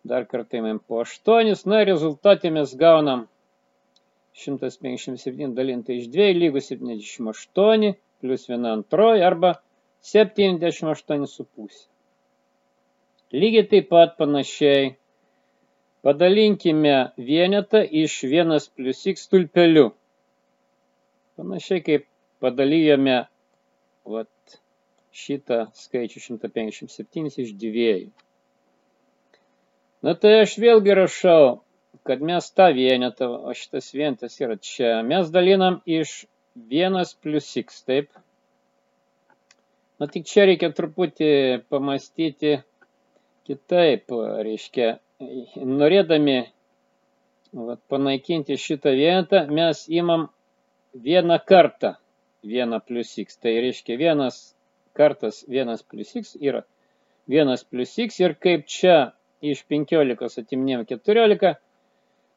dar 0.05 0.27
kartą 0.29 0.61
imam 0.61 0.83
po 0.83 1.01
8, 1.07 1.55
na 1.71 1.85
rezultatė 1.89 2.53
mes 2.53 2.75
gaunam 2.77 3.29
157 4.35 5.55
dalinta 5.57 5.93
iš 5.93 6.09
2 6.13 6.33
lygus 6.37 6.73
78 6.73 7.95
plus 8.21 8.49
1 8.49 8.67
antroji 8.73 9.25
arba 9.25 9.55
1,5. 9.55 9.72
78,5. 10.03 11.87
Lygiai 13.33 13.69
taip 13.71 13.89
pat 13.89 14.17
panašiai 14.19 14.95
padalinkime 16.03 16.97
vienetą 17.31 17.85
iš 18.03 18.19
1 18.29 18.59
plus 18.77 19.05
x 19.13 19.29
stulpeliu. 19.29 19.93
Panašiai 21.39 21.85
kaip 21.87 22.09
padalyjome 22.43 23.21
vat, 24.13 24.59
šitą 25.13 25.67
skaičių 25.77 26.21
157 26.25 27.41
iš 27.45 27.53
dviejų. 27.63 28.11
Na 30.03 30.17
tai 30.19 30.33
aš 30.43 30.57
vėlgi 30.59 30.97
rašau, 30.99 31.61
kad 32.09 32.25
mes 32.25 32.49
tą 32.57 32.73
vienetą, 32.75 33.29
o 33.47 33.55
šitas 33.55 33.93
vienetas 33.95 34.41
yra 34.41 34.57
čia, 34.59 34.97
mes 35.07 35.31
dalinam 35.31 35.79
iš 35.87 36.25
1 36.57 36.99
plus 37.23 37.53
x, 37.61 37.85
taip? 37.87 38.11
Na 40.03 40.09
tik 40.11 40.25
čia 40.27 40.49
reikia 40.49 40.73
truputį 40.75 41.27
pamastyti 41.71 42.57
kitaip, 43.47 44.11
reiškia, 44.43 44.89
norėdami 45.63 46.35
vat, 47.69 47.79
panaikinti 47.93 48.57
šitą 48.59 48.97
vietą, 48.99 49.45
mes 49.55 49.85
imam 50.01 50.25
vieną 51.07 51.39
kartą 51.47 51.93
1 52.43 52.81
plus 52.89 53.15
x. 53.23 53.39
Tai 53.39 53.55
reiškia 53.63 54.01
vienas 54.01 54.41
kartas 54.99 55.45
1 55.47 55.87
plus 55.87 56.17
x 56.19 56.35
yra 56.51 56.65
1 57.31 57.63
plus 57.71 57.95
x 58.03 58.19
ir 58.27 58.35
kaip 58.35 58.67
čia 58.67 58.97
iš 59.39 59.63
15 59.71 60.43
atiminėjom 60.43 60.83
14, 60.91 61.55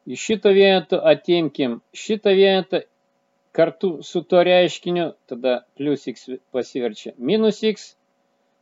iš 0.06 0.28
šito 0.30 0.54
vieneto 0.54 1.02
atimkim 1.02 1.80
šitą 1.90 2.38
vienetą 2.38 2.86
kartu 3.56 3.90
su 4.02 4.22
to 4.22 4.42
reiškiniu, 4.44 5.12
tada 5.26 5.60
plus 5.76 6.06
x 6.10 6.28
pasiverčia 6.52 7.14
minus 7.16 7.62
x, 7.64 7.94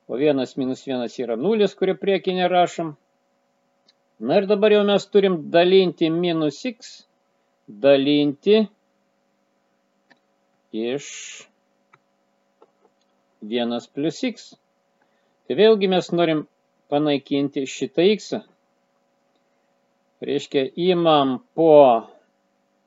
o 0.07 0.19
1 0.21 0.59
minus 0.61 0.85
1 0.87 1.19
yra 1.25 1.37
0, 1.41 1.69
kurį 1.81 1.97
priekį 2.03 2.37
nerašom. 2.39 2.95
Na 4.25 4.39
ir 4.39 4.47
dabar 4.47 4.73
jau 4.73 4.85
mes 4.87 5.07
turim 5.11 5.41
dalinti 5.51 6.11
minus 6.15 6.61
x, 6.71 6.93
dalinti 7.67 8.63
iš 10.71 11.09
1 13.43 13.91
plus 13.95 14.23
x. 14.31 14.53
Tai 15.45 15.57
vėlgi 15.59 15.91
mes 15.91 16.13
norim 16.15 16.47
panaikinti 16.93 17.67
šitą 17.69 18.07
x. 18.15 18.31
Reiškia, 20.25 20.69
įmam 20.81 21.41
po 21.59 21.73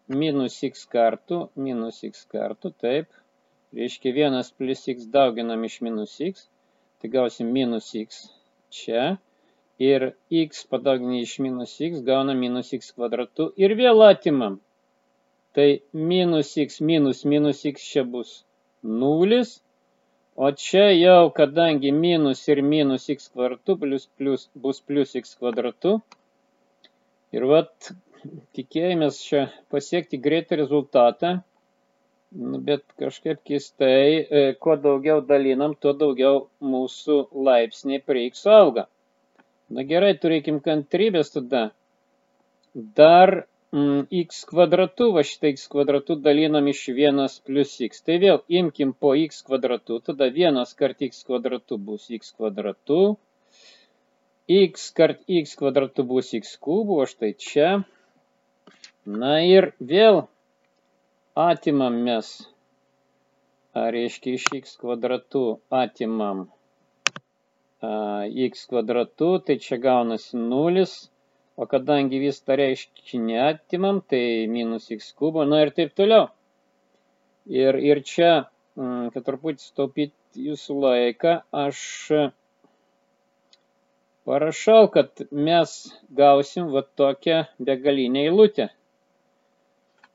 minus 0.08 0.58
x 0.64 0.86
kartų, 0.92 1.48
minus 1.56 2.04
x 2.08 2.26
kartų, 2.32 2.72
taip. 2.84 3.08
Reiškia, 3.76 4.14
1 4.28 4.52
plus 4.58 4.86
x 4.88 5.08
dauginam 5.12 5.64
iš 5.68 5.82
minus 5.84 6.16
x, 6.24 6.48
tai 7.02 7.12
gausim 7.12 7.50
minus 7.52 7.92
x 7.96 8.28
čia. 8.72 9.18
Ir 9.78 10.16
x 10.34 10.64
padauginę 10.66 11.20
iš 11.22 11.38
minus 11.44 11.76
x 11.84 12.02
gauna 12.02 12.34
minus 12.34 12.72
x 12.74 12.96
kvadratu 12.96 13.52
ir 13.62 13.76
vėl 13.78 14.02
atimam. 14.08 14.58
Tai 15.54 15.68
minus 15.94 16.56
x 16.58 16.82
minus 16.82 17.26
minus 17.26 17.62
x 17.66 17.84
čia 17.92 18.04
bus 18.04 18.44
nulis. 18.82 19.60
O 20.38 20.50
čia 20.54 20.88
jau, 20.94 21.30
kadangi 21.34 21.92
minus 21.92 22.44
ir 22.48 22.62
minus 22.62 23.10
x 23.10 23.30
kvartu 23.34 23.76
plus, 23.82 24.08
plus, 24.18 24.50
bus 24.56 24.82
plus 24.82 25.16
x 25.18 25.36
kvadratu. 25.38 26.00
Ir 27.36 27.46
vat 27.52 27.92
tikėjomės 28.58 29.20
čia 29.24 29.44
pasiekti 29.74 30.20
greitą 30.28 30.60
rezultatą. 30.62 31.38
Bet 32.68 32.84
kažkaip 33.00 33.40
keistai, 33.48 34.28
e, 34.40 34.42
kuo 34.60 34.76
daugiau 34.84 35.22
dalinam, 35.24 35.76
tuo 35.80 35.94
daugiau 35.96 36.48
mūsų 36.74 37.20
laipsniai 37.48 38.04
prie 38.04 38.26
x 38.28 38.44
auga. 38.52 38.88
Na 39.72 39.86
gerai, 39.88 40.14
turėkim 40.20 40.60
kantrybės 40.64 41.32
tada. 41.36 41.70
Dar 43.00 43.48
Mm, 43.76 44.06
x 44.24 44.46
kvadratu, 44.48 45.10
va 45.16 45.22
šitą 45.28 45.50
x 45.52 45.66
kvadratu 45.68 46.16
dalinam 46.26 46.70
iš 46.72 46.86
1 46.94 47.34
plus 47.48 47.74
x. 47.88 48.00
Tai 48.06 48.16
vėl 48.24 48.38
imkim 48.60 48.94
po 48.96 49.12
x 49.20 49.42
kvadratu, 49.48 49.98
tada 50.08 50.30
1 50.44 50.72
kart 50.80 51.04
x 51.08 51.26
kvadratu 51.28 51.78
bus 51.90 52.06
x 52.18 52.32
kvadratu, 52.38 53.02
x 54.60 54.88
kart 55.00 55.20
x 55.42 55.60
kvadratu 55.60 56.08
bus 56.14 56.32
x 56.40 56.56
kubų, 56.64 57.02
o 57.04 57.10
štai 57.12 57.34
čia. 57.36 57.74
Na 59.08 59.34
ir 59.48 59.70
vėl 59.80 60.24
atimam 61.48 62.00
mes, 62.08 62.32
ar 63.74 63.94
reiškia 63.96 64.40
iš 64.40 64.48
x 64.62 64.80
kvadratu 64.82 65.44
atimam 65.82 66.48
a, 67.82 67.92
x 68.48 68.68
kvadratu, 68.72 69.38
tai 69.46 69.62
čia 69.64 69.80
gaunasi 69.80 70.36
0 70.38 70.88
O 71.58 71.66
kadangi 71.66 72.20
vis 72.22 72.38
tą 72.46 72.56
reiškinį 72.60 73.38
atimam, 73.44 74.00
tai 74.12 74.46
minus 74.56 74.92
x 74.94 75.08
kubo, 75.18 75.46
na 75.52 75.64
ir 75.64 75.72
taip 75.78 75.96
toliau. 75.98 76.28
Ir, 77.62 77.80
ir 77.92 78.02
čia, 78.10 78.34
mm, 78.78 79.08
kad 79.16 79.26
truputį 79.26 79.64
staupyti 79.66 80.46
jūsų 80.50 80.76
laiką, 80.84 81.34
aš 81.64 81.80
parašau, 84.30 84.84
kad 84.94 85.26
mes 85.50 85.74
gausim 86.22 86.70
va 86.76 86.86
tokią 87.02 87.40
begalinę 87.72 88.28
eilutę. 88.28 88.70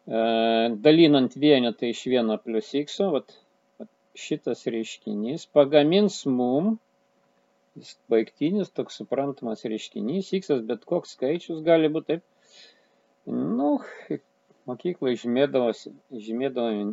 Dalinant 0.07 1.37
vienetą 1.38 1.87
iš 1.87 2.07
1 2.11 2.38
plus 2.43 2.73
x, 2.75 2.99
vat, 3.15 3.37
šitas 4.19 4.67
reiškinys 4.67 5.47
pagamins 5.55 6.25
mum 6.27 6.75
baigtinis, 8.12 8.71
toks 8.75 8.99
suprantamas 9.01 9.62
reiškinys, 9.65 10.33
x, 10.37 10.51
bet 10.69 10.85
koks 10.85 11.15
skaičius 11.17 11.62
gali 11.65 11.88
būti 11.88 12.17
taip. 12.19 12.25
Nu, 13.31 13.79
žymėdavosi, 15.23 15.95
žymėdavo 16.27 16.91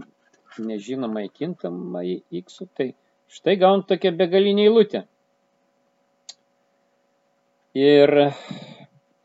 nežinomai 0.70 1.26
kintamai 1.34 2.22
x, 2.42 2.62
tai 2.78 2.94
štai 3.28 3.58
gaun 3.64 3.84
tokią 3.90 4.14
begalinę 4.22 4.70
eilutę. 4.70 5.04
Ir 7.78 8.16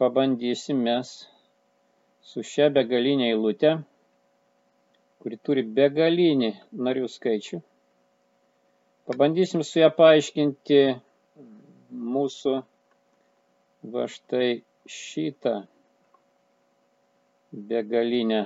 pabandysim 0.01 0.83
mes 0.88 1.14
su 2.30 2.42
šia 2.50 2.70
begalinė 2.76 3.28
eilutė, 3.32 3.74
kuri 5.22 5.38
turi 5.48 5.64
begalinį 5.78 6.50
narių 6.87 7.08
skaičių, 7.14 7.60
pabandysim 9.10 9.64
su 9.68 9.82
ją 9.82 9.90
paaiškinti 9.98 10.80
mūsų 12.16 12.54
va 13.94 14.06
štai 14.16 14.48
šitą 14.98 15.54
begalinę 17.72 18.42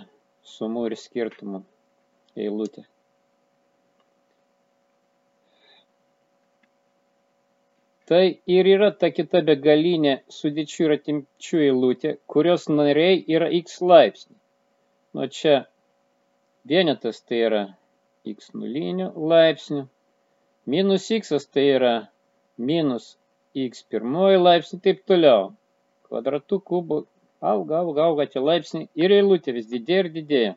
sumų 0.56 0.86
ir 0.90 0.96
skirtumų 1.06 1.62
eilutę. 2.44 2.84
Tai 8.08 8.26
ir 8.56 8.68
yra 8.74 8.88
ta 9.00 9.10
kita 9.16 9.40
begalinė 9.46 10.12
sudėčių 10.34 10.84
ir 10.84 10.92
atimčių 10.94 11.58
eilutė, 11.64 12.12
kurios 12.34 12.62
nariai 12.72 13.18
yra 13.36 13.48
x 13.58 13.82
laipsniai. 13.90 14.38
Nuo 15.12 15.26
čia 15.38 15.56
vienetas 16.72 17.20
tai 17.26 17.42
yra 17.48 17.60
x 18.32 18.54
nulinių 18.60 19.10
laipsnių, 19.32 19.82
minus 20.74 21.10
x 21.18 21.36
tai 21.52 21.66
yra 21.74 21.92
minus 22.70 23.10
x 23.66 23.84
pirmoji 23.92 24.40
laipsnį, 24.40 24.80
taip 24.88 25.04
toliau. 25.12 25.52
Kvadratų 26.08 26.60
kubų 26.72 27.02
auga, 27.52 27.82
auga, 27.82 28.08
auga 28.08 28.26
tie 28.32 28.40
laipsniai 28.40 28.88
ir 29.04 29.18
eilutė 29.18 29.54
vis 29.58 29.68
didėja 29.74 30.06
ir 30.06 30.10
didėja. 30.16 30.56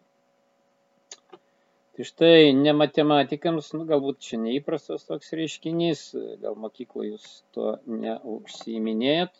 Tai 1.91 2.06
štai 2.08 2.54
ne 2.56 2.71
matematikams, 2.71 3.73
nu, 3.75 3.84
galbūt 3.89 4.21
čia 4.23 4.38
neįprastas 4.39 5.04
toks 5.10 5.34
reiškinys, 5.36 6.04
gal 6.39 6.56
mokykloje 6.56 7.10
jūs 7.12 7.25
to 7.51 7.73
neužsiiminėjat. 7.91 9.34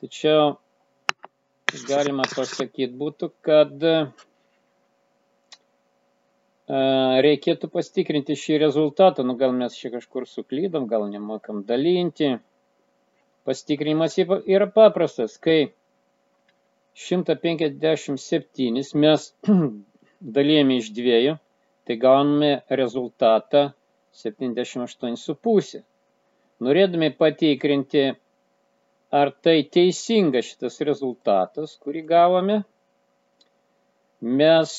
Tačiau 0.00 0.54
galima 1.90 2.24
pasakyti 2.32 2.96
būtų, 3.02 3.28
kad 3.44 3.84
reikėtų 7.28 7.68
pastikrinti 7.76 8.38
šį 8.38 8.58
rezultatą, 8.64 9.28
nu 9.28 9.36
gal 9.36 9.52
mes 9.52 9.76
čia 9.76 9.92
kažkur 9.92 10.24
suklydom, 10.30 10.88
gal 10.88 11.04
nemokam 11.10 11.66
dalinti. 11.68 12.38
Pastikrinimas 13.44 14.16
yra 14.22 14.70
paprastas, 14.70 15.36
kai 15.36 15.74
157 16.94 19.00
mes 19.04 19.32
dalėjame 20.22 20.78
iš 20.80 20.90
dviejų, 20.94 21.36
tai 21.86 21.96
gauname 22.02 22.50
rezultatą 22.70 23.70
78,5. 24.14 25.80
Norėdami 26.62 27.08
patikrinti, 27.18 28.04
ar 29.10 29.32
tai 29.44 29.56
teisinga 29.76 30.42
šitas 30.46 30.78
rezultatas, 30.86 31.74
kurį 31.82 32.04
gavome, 32.06 32.60
mes 34.22 34.74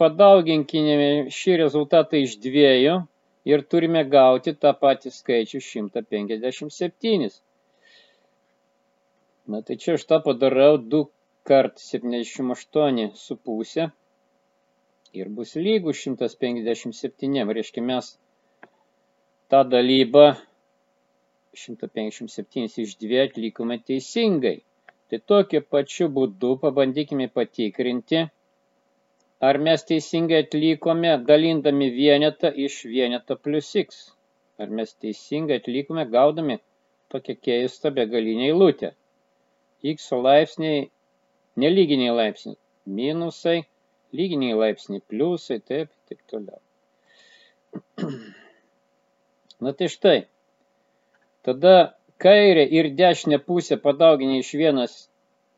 padauginkime 0.00 1.28
šį 1.30 1.60
rezultatą 1.62 2.18
iš 2.24 2.34
dviejų 2.42 2.96
ir 3.48 3.62
turime 3.70 4.02
gauti 4.16 4.56
tą 4.64 4.72
patį 4.80 5.12
skaičių 5.14 5.62
157. 5.62 7.30
Na 9.48 9.62
tai 9.64 9.78
čia 9.80 9.94
aš 9.96 10.04
tą 10.10 10.18
padarau 10.26 10.74
2 10.96 11.04
kart 11.48 11.78
78 11.80 13.14
su 13.16 13.38
pusė 13.38 13.86
ir 15.16 15.28
bus 15.36 15.54
lygų 15.56 15.94
157. 15.96 17.38
Reiškia 17.58 17.84
mes 17.90 18.10
tą 19.52 19.62
dalybą 19.74 20.24
157 21.56 22.82
iš 22.84 22.96
2 23.04 23.22
atlikome 23.26 23.78
teisingai. 23.90 24.58
Tai 25.08 25.18
tokiu 25.32 25.62
pačiu 25.74 26.08
būdu 26.16 26.50
pabandykime 26.62 27.26
patikrinti, 27.32 28.20
ar 29.48 29.58
mes 29.66 29.84
teisingai 29.90 30.42
atlikome 30.44 31.14
dalindami 31.30 31.88
vienetą 31.94 32.52
iš 32.66 32.82
vieneto 32.92 33.38
plus 33.44 33.70
x. 33.84 34.02
Ar 34.60 34.68
mes 34.80 34.92
teisingai 35.02 35.60
atlikome 35.62 36.04
gaudami 36.16 36.58
tokią 37.12 37.38
keistą 37.46 37.94
begalinę 37.98 38.50
eilutę 38.50 38.92
x 39.94 40.10
laipsniai, 40.26 40.88
nelyginiai 41.62 42.14
laipsniai, 42.20 42.58
minusai 42.98 43.58
lyginiai 44.16 44.56
laipsniai 44.58 45.04
pliusai, 45.08 45.60
taip, 45.60 45.92
taip 46.08 46.20
toliau. 46.30 46.60
Na 49.60 49.72
tai 49.74 49.88
štai, 49.90 50.18
tada 51.42 51.74
kairę 52.22 52.64
ir 52.78 52.90
dešinę 53.00 53.38
pusę 53.46 53.76
padauginę 53.84 54.38
iš 54.38 54.54
1 54.54 54.86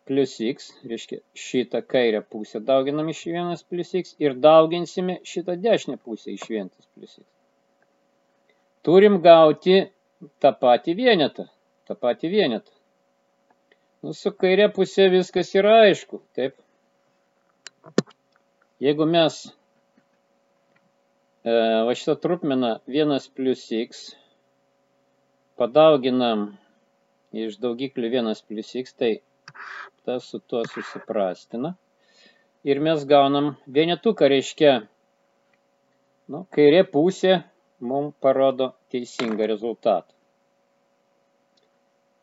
plus 0.09 0.33
x, 0.41 0.73
reiškia 0.91 1.19
šitą 1.47 1.83
kairę 1.93 2.21
pusę 2.33 2.61
dauginam 2.71 3.09
iš 3.13 3.21
1 3.31 3.63
plus 3.69 3.95
x 4.01 4.17
ir 4.25 4.35
dauginsime 4.47 5.21
šitą 5.33 5.57
dešinę 5.67 5.97
pusę 6.05 6.33
iš 6.33 6.49
1 6.51 6.71
plus 6.95 7.19
x. 7.19 7.27
Turim 8.83 9.21
gauti 9.23 9.77
tą 10.43 10.51
patį 10.65 10.97
vienetą, 11.03 11.45
tą 11.87 11.95
patį 12.05 12.33
vienetą. 12.35 12.73
Nu, 14.03 14.15
su 14.17 14.33
kairė 14.33 14.71
pusė 14.73 15.11
viskas 15.13 15.53
yra 15.61 15.77
aišku, 15.85 16.23
taip. 16.37 16.57
Jeigu 18.81 19.05
mes 19.05 19.35
e, 21.45 21.53
va 21.87 21.93
šitą 21.93 22.15
trupmeną 22.23 22.71
1 22.89 23.27
plus 23.37 23.67
x 23.77 24.07
padauginam 25.61 26.47
iš 27.37 27.59
daugiklių 27.61 28.09
1 28.09 28.41
plus 28.49 28.73
x, 28.81 28.95
tai 28.97 29.13
tas 30.09 30.25
su 30.31 30.41
tuo 30.41 30.63
susiprastina. 30.73 31.75
Ir 32.65 32.81
mes 32.85 33.05
gaunam 33.09 33.55
vienetuką, 33.69 34.29
reiškia, 34.33 34.73
nu, 36.33 36.43
kairė 36.57 36.83
pusė 36.89 37.39
mums 37.81 38.17
parodo 38.21 38.73
teisingą 38.93 39.49
rezultatą. 39.49 40.13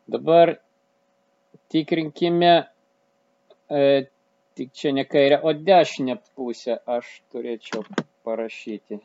Dabar 0.08 0.56
tikrinkime, 1.70 2.52
e, 3.70 4.06
tik 4.58 4.74
čia 4.74 4.92
ne 4.92 5.06
kairę, 5.06 5.38
o 5.46 5.54
dešinę 5.70 6.18
pusę 6.34 6.78
aš 6.98 7.14
turėčiau 7.32 7.86
parašyti. 8.26 9.00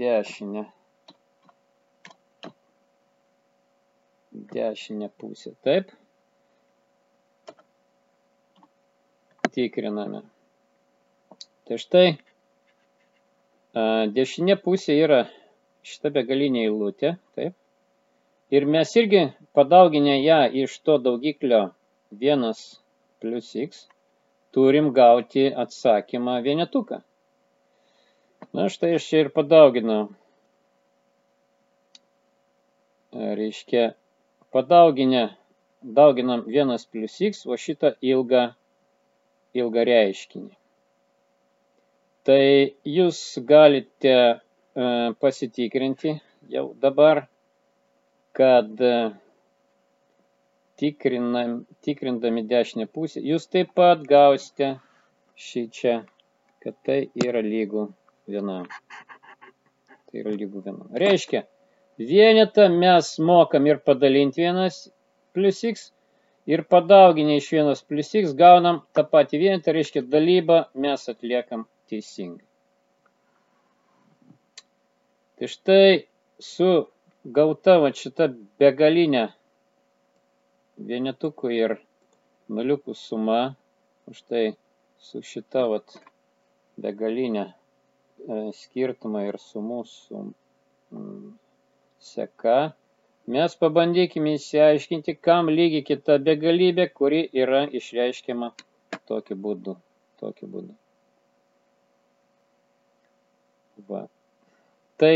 Dešinę. 0.00 0.68
Dešinę 4.54 5.08
pusę, 5.18 5.56
taip. 5.64 5.92
tikriname. 9.54 10.22
Tai 11.64 11.78
štai 11.80 12.08
dešinė 14.16 14.56
pusė 14.64 14.96
yra 15.04 15.20
šita 15.86 16.10
begalinė 16.14 16.66
eilutė, 16.66 17.14
taip. 17.38 17.54
Ir 18.54 18.66
mes 18.70 18.92
irgi 19.00 19.22
padauginę 19.56 20.18
ją 20.20 20.40
iš 20.64 20.76
to 20.86 20.98
daugiklio 21.02 21.62
1 22.20 22.44
plus 23.22 23.54
x 23.64 23.86
turim 24.54 24.92
gauti 24.96 25.46
atsakymą 25.64 26.38
vienetuką. 26.46 27.00
Na 28.54 28.68
štai 28.70 28.94
aš 28.98 29.06
čia 29.10 29.22
ir 29.24 29.30
padauginau. 29.34 30.04
Reiškia, 33.14 33.86
padauginę 34.54 35.24
dauginam 35.82 36.44
1 36.46 36.86
plus 36.90 37.16
x, 37.30 37.46
o 37.46 37.56
šitą 37.64 37.94
ilgą 38.02 38.44
ilgą 39.54 39.84
reiškinį. 39.86 40.52
Tai 42.26 42.44
jūs 42.88 43.18
galite 43.50 44.14
e, 44.14 44.36
pasitikrinti 45.20 46.14
jau 46.54 46.64
dabar, 46.80 47.24
kad 48.34 48.80
e, 48.80 48.94
tikrinam, 50.80 51.64
tikrindami 51.84 52.44
dešinę 52.50 52.86
pusę, 52.90 53.22
jūs 53.22 53.46
taip 53.50 53.74
pat 53.78 54.04
gausite 54.10 54.74
šį 55.46 55.64
čia, 55.78 55.96
kad 56.64 56.76
tai 56.86 56.98
yra 57.24 57.42
lygų 57.44 57.88
vienam. 58.30 58.68
Tai 60.08 60.22
yra 60.22 60.34
lygų 60.34 60.64
vienam. 60.66 60.88
Reiškia, 61.04 61.44
vienetą 61.98 62.68
mes 62.72 63.14
mokam 63.18 63.66
ir 63.70 63.82
padalinti 63.86 64.42
vienas 64.42 64.86
plus 65.34 65.62
x, 65.66 65.90
ir 66.46 66.64
padauginę 66.68 67.36
iš 67.40 67.52
1 67.52 67.84
plus 67.88 68.14
x 68.20 68.34
gaunam 68.38 68.82
tą 68.96 69.04
patį 69.12 69.40
vienetą, 69.44 69.72
reiškia 69.76 70.02
dalybą 70.14 70.64
mes 70.74 71.08
atliekam 71.12 71.64
teisingai. 71.90 72.44
Tai 75.38 75.48
štai 75.50 75.86
su 76.38 76.68
gauta 77.24 77.78
va 77.82 77.90
šita 77.90 78.28
begalinė 78.60 79.24
vienetukų 80.78 81.52
ir 81.56 81.76
nuliukų 82.48 82.94
suma, 82.98 83.40
štai 84.12 84.44
su 84.98 85.22
šita 85.24 85.66
vat 85.72 85.98
begalinė 86.80 87.46
e, 87.48 87.54
skirtumą 88.60 89.26
ir 89.30 89.38
sumų 89.40 89.82
sum, 89.90 90.32
seka 92.12 92.58
Mes 93.32 93.54
pabandykime 93.56 94.34
įsiaiškinti, 94.36 95.14
kam 95.26 95.46
lygi 95.58 95.80
kita 95.90 96.16
begalybė, 96.24 96.84
kuri 96.98 97.20
yra 97.42 97.60
išreiškiama 97.78 98.50
tokiu 99.10 99.36
būdu. 99.46 99.74
Tokiu 100.20 100.48
būdu. 100.56 100.74
Va. 103.88 104.02
Tai 105.00 105.14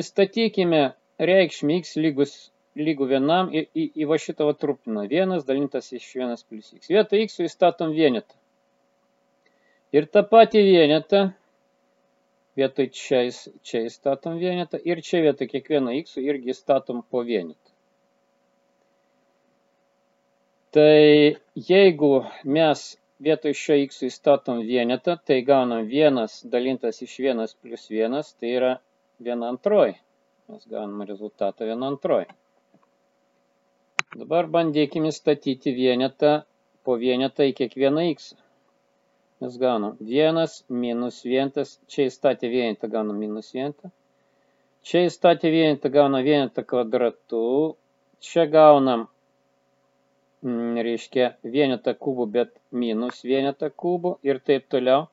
įstatykime 0.00 0.82
reikšmį 1.30 1.76
x 1.84 1.94
lygus 2.02 2.34
lygų 2.78 3.08
vienam 3.10 3.50
į, 3.52 3.64
į, 3.74 3.84
į 4.02 4.08
va 4.10 4.18
šitą 4.22 4.46
va 4.48 4.54
trupiną. 4.56 5.06
Vienas 5.10 5.46
dalintas 5.48 5.90
iš 5.96 6.06
vienas 6.16 6.44
plus 6.44 6.72
x. 6.76 6.88
Vietą 6.92 7.18
x 7.24 7.40
įstatom 7.46 7.94
vienetą. 7.96 8.36
Ir 9.96 10.08
tą 10.12 10.22
patį 10.28 10.62
vienetą 10.66 11.22
vietoj 12.58 12.90
čia, 12.92 13.22
čia 13.62 13.84
įstatom 13.86 14.38
vienetą 14.42 14.80
ir 14.84 15.00
čia 15.04 15.22
vietoj 15.24 15.48
kiekvieno 15.52 15.94
x 16.00 16.18
irgi 16.22 16.52
įstatom 16.54 17.04
po 17.10 17.22
vienetą. 17.26 17.74
Tai 20.74 21.38
jeigu 21.68 22.10
mes 22.44 22.82
vietoj 23.24 23.54
šio 23.56 23.78
x 23.86 24.02
įstatom 24.10 24.60
vienetą, 24.66 25.16
tai 25.26 25.40
gaunam 25.46 25.88
1 25.88 26.50
dalintas 26.52 27.00
iš 27.06 27.14
1 27.24 27.54
plus 27.62 27.88
1, 27.94 28.18
tai 28.40 28.52
yra 28.58 28.74
1 29.24 29.46
antroji. 29.48 29.96
Mes 30.48 30.68
gaunam 30.68 31.06
rezultatą 31.08 31.66
1 31.66 31.86
antroji. 31.92 32.28
Dabar 34.16 34.46
bandykime 34.52 35.12
statyti 35.12 35.72
vienetą 35.76 36.30
po 36.84 36.94
vienetą 37.00 37.44
į 37.50 37.56
kiekvieną 37.58 38.04
x 38.14 38.30
mes 39.40 39.56
gaunam 39.62 39.96
1 40.00 40.46
minus 40.84 41.18
1, 41.24 41.66
čia 41.92 42.06
įstatė 42.10 42.48
vienetą 42.54 42.88
gaunam 42.94 43.18
minus 43.22 43.50
1, 43.54 43.90
čia 44.88 45.02
įstatė 45.10 45.52
vienetą 45.54 45.90
gaunam 45.96 46.24
vienetą 46.26 46.64
kvadratu, 46.72 47.42
čia 48.28 48.46
gaunam, 48.56 49.04
mm, 50.42 50.80
reiškia, 50.88 51.28
vienetą 51.58 51.94
kubų, 52.06 52.26
bet 52.38 52.50
minus 52.84 53.22
vienetą 53.30 53.70
kubų 53.84 54.16
ir 54.30 54.40
taip 54.50 54.66
toliau. 54.74 55.06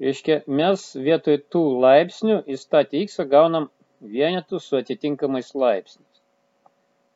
Reiškia, 0.00 0.38
mes 0.60 0.84
vietoj 1.08 1.40
tų 1.52 1.64
laipsnių 1.86 2.38
įstatė 2.58 3.02
x 3.08 3.18
gaunam 3.34 3.66
vienetų 4.14 4.60
su 4.68 4.78
atitinkamais 4.78 5.50
laipsniais. 5.64 6.09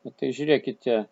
Na, 0.04 0.12
tai 0.12 0.30
žiūrėkite, 0.36 1.04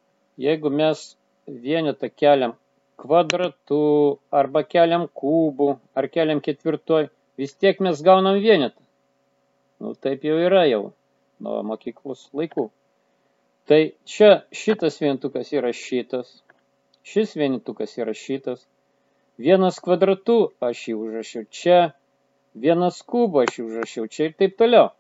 jeigu 0.45 0.71
mes 0.71 1.05
vienetą 1.49 2.11
keliam 2.13 2.53
kvadratu, 3.01 3.83
arba 4.31 4.63
keliam 4.69 5.07
kubų, 5.21 5.69
ar 5.97 6.09
keliam 6.13 6.43
ketvirtoj, 6.45 7.09
vis 7.41 7.55
tiek 7.57 7.81
mes 7.81 8.03
gaunam 8.05 8.39
vienetą. 8.45 8.79
Nu, 9.81 9.95
taip 9.97 10.23
jau 10.29 10.37
yra 10.39 10.67
jau 10.69 10.83
nuo 11.43 11.63
mokyklos 11.67 12.29
laikų. 12.37 12.69
Tai 13.67 13.81
čia 14.13 14.31
šitas 14.55 15.01
vienetukas 15.03 15.51
yra 15.57 15.73
šitas, 15.75 16.29
šis 17.07 17.35
vienetukas 17.39 17.97
yra 17.99 18.15
šitas, 18.15 18.63
vienas 19.39 19.81
kvadratu 19.83 20.39
aš 20.63 20.87
jį 20.91 20.97
užrašiau 20.99 21.49
čia, 21.51 21.81
vienas 22.55 23.01
kubo 23.07 23.43
aš 23.43 23.59
jį 23.59 23.67
užrašiau 23.71 24.09
čia 24.11 24.29
ir 24.29 24.39
taip 24.39 24.59
toliau. 24.61 24.91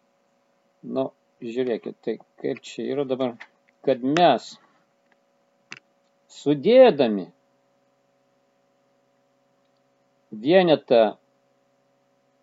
Nu, 0.82 1.10
žiūrėkit, 1.42 1.98
tai 2.02 2.18
kaip 2.42 2.62
čia 2.66 2.86
yra 2.94 3.06
dabar, 3.06 3.36
kad 3.86 4.02
mes 4.04 4.52
sudėdami 6.32 7.26
vienetą 10.32 11.02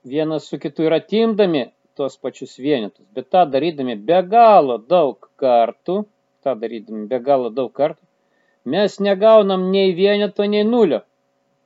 vienas 0.04 0.48
su 0.50 0.60
kitu 0.60 0.84
ir 0.88 0.94
atimdami 0.94 1.66
tuos 1.96 2.18
pačius 2.18 2.58
vienetus, 2.60 3.06
bet 3.14 3.30
tą 3.34 3.44
darydami 3.52 3.96
be 3.96 4.22
galo 4.24 4.78
daug 4.78 5.30
kartų, 5.42 6.04
tą 6.44 6.56
darydami 6.60 7.08
be 7.12 7.20
galo 7.20 7.50
daug 7.50 7.74
kartų, 7.76 8.04
mes 8.66 9.00
negaunam 9.04 9.70
nei 9.74 9.96
vieneto, 9.98 10.46
nei 10.48 10.64
nulio. 10.64 11.02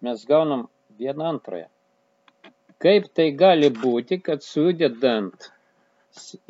Mes 0.04 0.26
gaunam 0.28 0.68
vieną 1.00 1.28
antrąją. 1.34 1.68
Kaip 2.84 3.06
tai 3.16 3.30
gali 3.32 3.70
būti, 3.72 4.18
kad 4.20 4.44
sudedant 4.44 5.52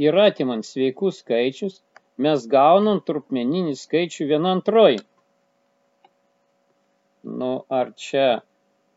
ir 0.02 0.18
atimant 0.18 0.66
sveikus 0.66 1.20
skaičius, 1.22 1.82
mes 2.22 2.46
gaunam 2.50 3.02
trupmeninį 3.08 3.76
skaičių 3.80 4.28
vieną 4.30 4.58
antroji? 4.60 5.02
Nu, 7.24 7.52
ar 7.70 7.94
čia 7.96 8.44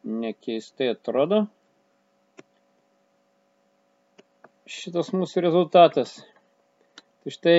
nekeistai 0.06 0.90
atrodo. 0.94 1.44
Šitas 4.66 5.12
mūsų 5.14 5.44
rezultatas. 5.46 6.16
Tai 7.22 7.34
štai 7.34 7.58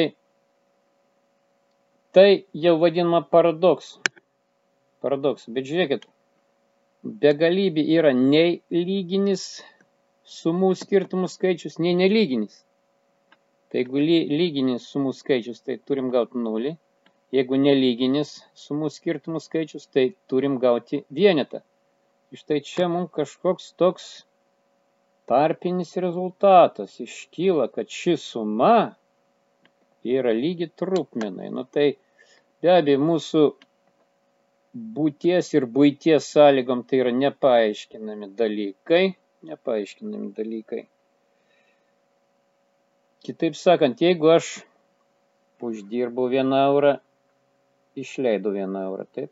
tai 2.17 2.45
jau 2.53 2.75
vadinama 2.81 3.21
paradoksu. 3.31 4.01
Paradoksu. 5.05 5.51
Bet 5.55 5.67
žiūrėkit, 5.69 6.07
begalybė 7.23 7.83
yra 7.95 8.13
nei 8.17 8.61
lyginis 8.73 9.43
sumų 10.27 10.71
skirtumų 10.79 11.29
skaičius, 11.31 11.77
nei 11.79 11.93
nelyginis. 11.99 12.63
Tai 13.71 13.81
jeigu 13.81 14.01
lyginis 14.01 14.85
sumų 14.93 15.11
skaičius, 15.15 15.63
tai 15.65 15.75
turim 15.89 16.11
gauti 16.13 16.39
nulį. 16.43 16.75
Jeigu 17.35 17.59
nelyginis 17.59 18.29
sumų 18.65 18.89
skirtumų 18.97 19.41
skaičius, 19.43 19.89
tai 19.91 20.05
turim 20.31 20.55
gauti 20.63 21.01
vienetą. 21.17 21.59
Štai 22.35 22.61
čia 22.69 22.87
mums 22.91 23.11
kažkoks 23.17 23.73
toks 23.81 24.07
tarpinis 25.27 25.91
rezultatas 26.05 26.95
iškyla, 27.03 27.67
kad 27.75 27.91
ši 27.91 28.15
suma 28.23 28.95
yra 30.15 30.31
lygi 30.31 30.69
trupmenai. 30.79 31.51
Nu 31.51 31.63
tai 31.67 31.87
be 32.61 32.71
abejo 32.77 33.03
mūsų 33.09 33.43
būties 34.97 35.53
ir 35.59 35.67
būties 35.77 36.31
sąlygom 36.35 36.83
tai 36.87 37.01
yra 37.03 37.13
nepaaiškinami 37.23 38.31
dalykai, 38.39 39.03
nepaaiškinami 39.49 40.31
dalykai. 40.39 40.83
Kitaip 43.25 43.55
sakant, 43.57 44.01
jeigu 44.01 44.29
aš 44.35 44.47
uždirbau 45.67 46.27
vieną 46.31 46.59
eurą, 46.69 46.91
išleidau 48.03 48.53
vieną 48.55 48.83
eurą, 48.89 49.05
taip, 49.17 49.31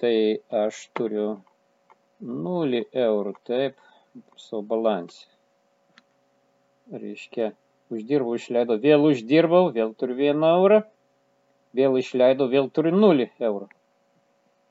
tai 0.00 0.14
aš 0.64 0.78
turiu 0.98 1.26
0 2.46 2.82
eurų, 3.06 3.32
taip, 3.50 3.80
savo 4.40 4.62
balansį. 4.72 5.24
Reiškia, 7.02 7.50
uždirbau, 7.92 8.36
išleidau, 8.38 8.78
vėl 8.86 9.08
uždirbau, 9.10 9.64
vėl 9.74 9.90
turiu 10.00 10.16
vieną 10.20 10.52
eurą, 10.60 10.78
vėl 11.80 11.98
išleidau, 12.00 12.46
vėl 12.52 12.70
turiu 12.78 12.94
0 12.94 13.26
eurų. 13.50 13.68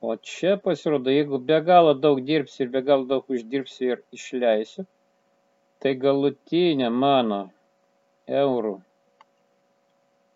O 0.05 0.15
čia 0.31 0.55
pasirodo, 0.61 1.11
jeigu 1.11 1.39
be 1.49 1.59
galo 1.67 1.93
daug 1.97 2.19
dirbsiu 2.31 2.65
ir 2.65 2.71
be 2.77 2.81
galo 2.87 3.05
daug 3.11 3.29
uždirbsiu 3.35 3.91
ir 3.93 4.01
išleisiu, 4.17 4.85
tai 5.81 5.93
galutinė 6.01 6.89
mano 7.03 7.39
eurų 8.27 8.75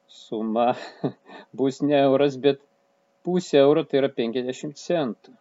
suma 0.09 0.73
bus 1.57 1.81
ne 1.81 1.97
euras, 2.03 2.35
bet 2.37 2.61
pusė 3.25 3.59
euro, 3.61 3.83
tai 3.85 4.01
yra 4.01 4.09
50 4.19 4.77
centų. 4.81 5.33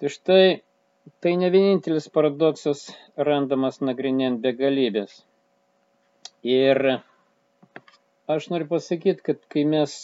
Tai 0.00 0.10
štai, 0.14 0.44
tai 1.20 1.34
ne 1.40 1.50
vienintelis 1.52 2.08
paradoksas 2.12 2.86
randamas 3.28 3.80
nagrinėjant 3.84 4.40
begalybės. 4.44 5.18
Ir 6.48 6.80
aš 8.32 8.48
noriu 8.52 8.68
pasakyti, 8.70 9.20
kad 9.30 9.44
kai 9.52 9.66
mes 9.68 9.96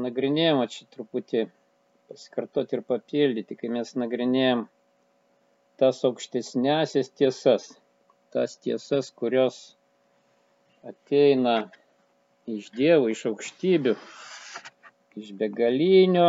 nagrinėjom, 0.00 0.62
čia 0.72 0.88
truputį 0.96 1.46
pasikartoti 2.08 2.78
ir 2.78 2.84
papildyti, 2.88 3.56
kai 3.60 3.68
mes 3.76 3.92
nagrinėjom 4.00 4.64
tas 5.80 6.00
aukštesnėsias 6.08 7.12
tiesas, 7.12 7.68
tas 8.32 8.56
tiesas, 8.64 9.10
kurios 9.12 9.58
ateina 10.86 11.56
iš 12.46 12.68
Dievo, 12.76 13.08
iš 13.10 13.24
aukštybių, 13.30 13.94
iš 15.18 15.32
begalinio, 15.40 16.28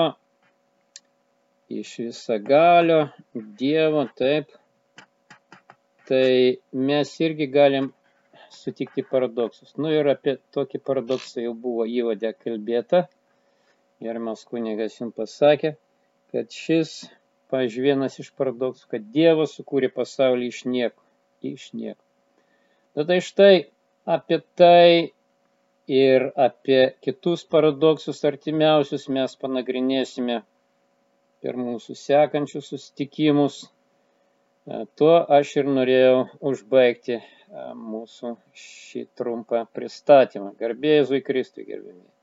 iš 1.70 1.92
visagalio 2.06 3.02
Dievo, 3.34 4.08
taip, 4.18 4.50
tai 6.10 6.58
mes 6.72 7.14
irgi 7.22 7.50
galim 7.54 7.92
sutikti 8.50 9.04
paradoksus. 9.12 9.76
Nu 9.78 9.92
ir 9.94 10.08
apie 10.10 10.38
tokį 10.56 10.82
paradoksą 10.90 11.44
jau 11.44 11.54
buvo 11.68 11.86
įvadė 11.86 12.34
kalbėta. 12.40 13.06
Gerbiamas 14.02 14.46
kunigas 14.48 15.00
jums 15.00 15.16
pasakė, 15.18 15.74
kad 16.34 16.54
šis, 16.54 16.98
pavyzdžiui, 17.52 17.86
vienas 17.90 18.20
iš 18.22 18.30
paradoksų, 18.38 18.90
kad 18.94 19.08
Dievas 19.14 19.56
sukūrė 19.58 19.90
pasaulį 19.94 20.52
iš 20.54 20.64
nieko. 20.70 21.02
Iš 21.46 21.72
nieko. 21.78 22.02
Tada 22.98 23.18
štai 23.22 23.68
apie 24.16 24.40
tai 24.56 25.14
ir 25.88 26.28
apie 26.48 26.82
kitus 27.04 27.46
paradoksus 27.54 28.24
artimiausius 28.30 29.08
mes 29.18 29.36
panagrinėsime 29.42 30.42
per 31.44 31.60
mūsų 31.60 31.96
sekančius 32.02 32.70
susitikimus. 32.74 33.62
Tuo 35.00 35.14
aš 35.40 35.54
ir 35.62 35.70
norėjau 35.72 36.26
užbaigti 36.52 37.22
mūsų 37.80 38.34
šį 38.64 39.06
trumpą 39.20 39.64
pristatymą. 39.78 40.52
Garbėjai 40.60 41.06
Zui 41.12 41.22
Kristui, 41.24 41.68
gerbėmiai. 41.70 42.17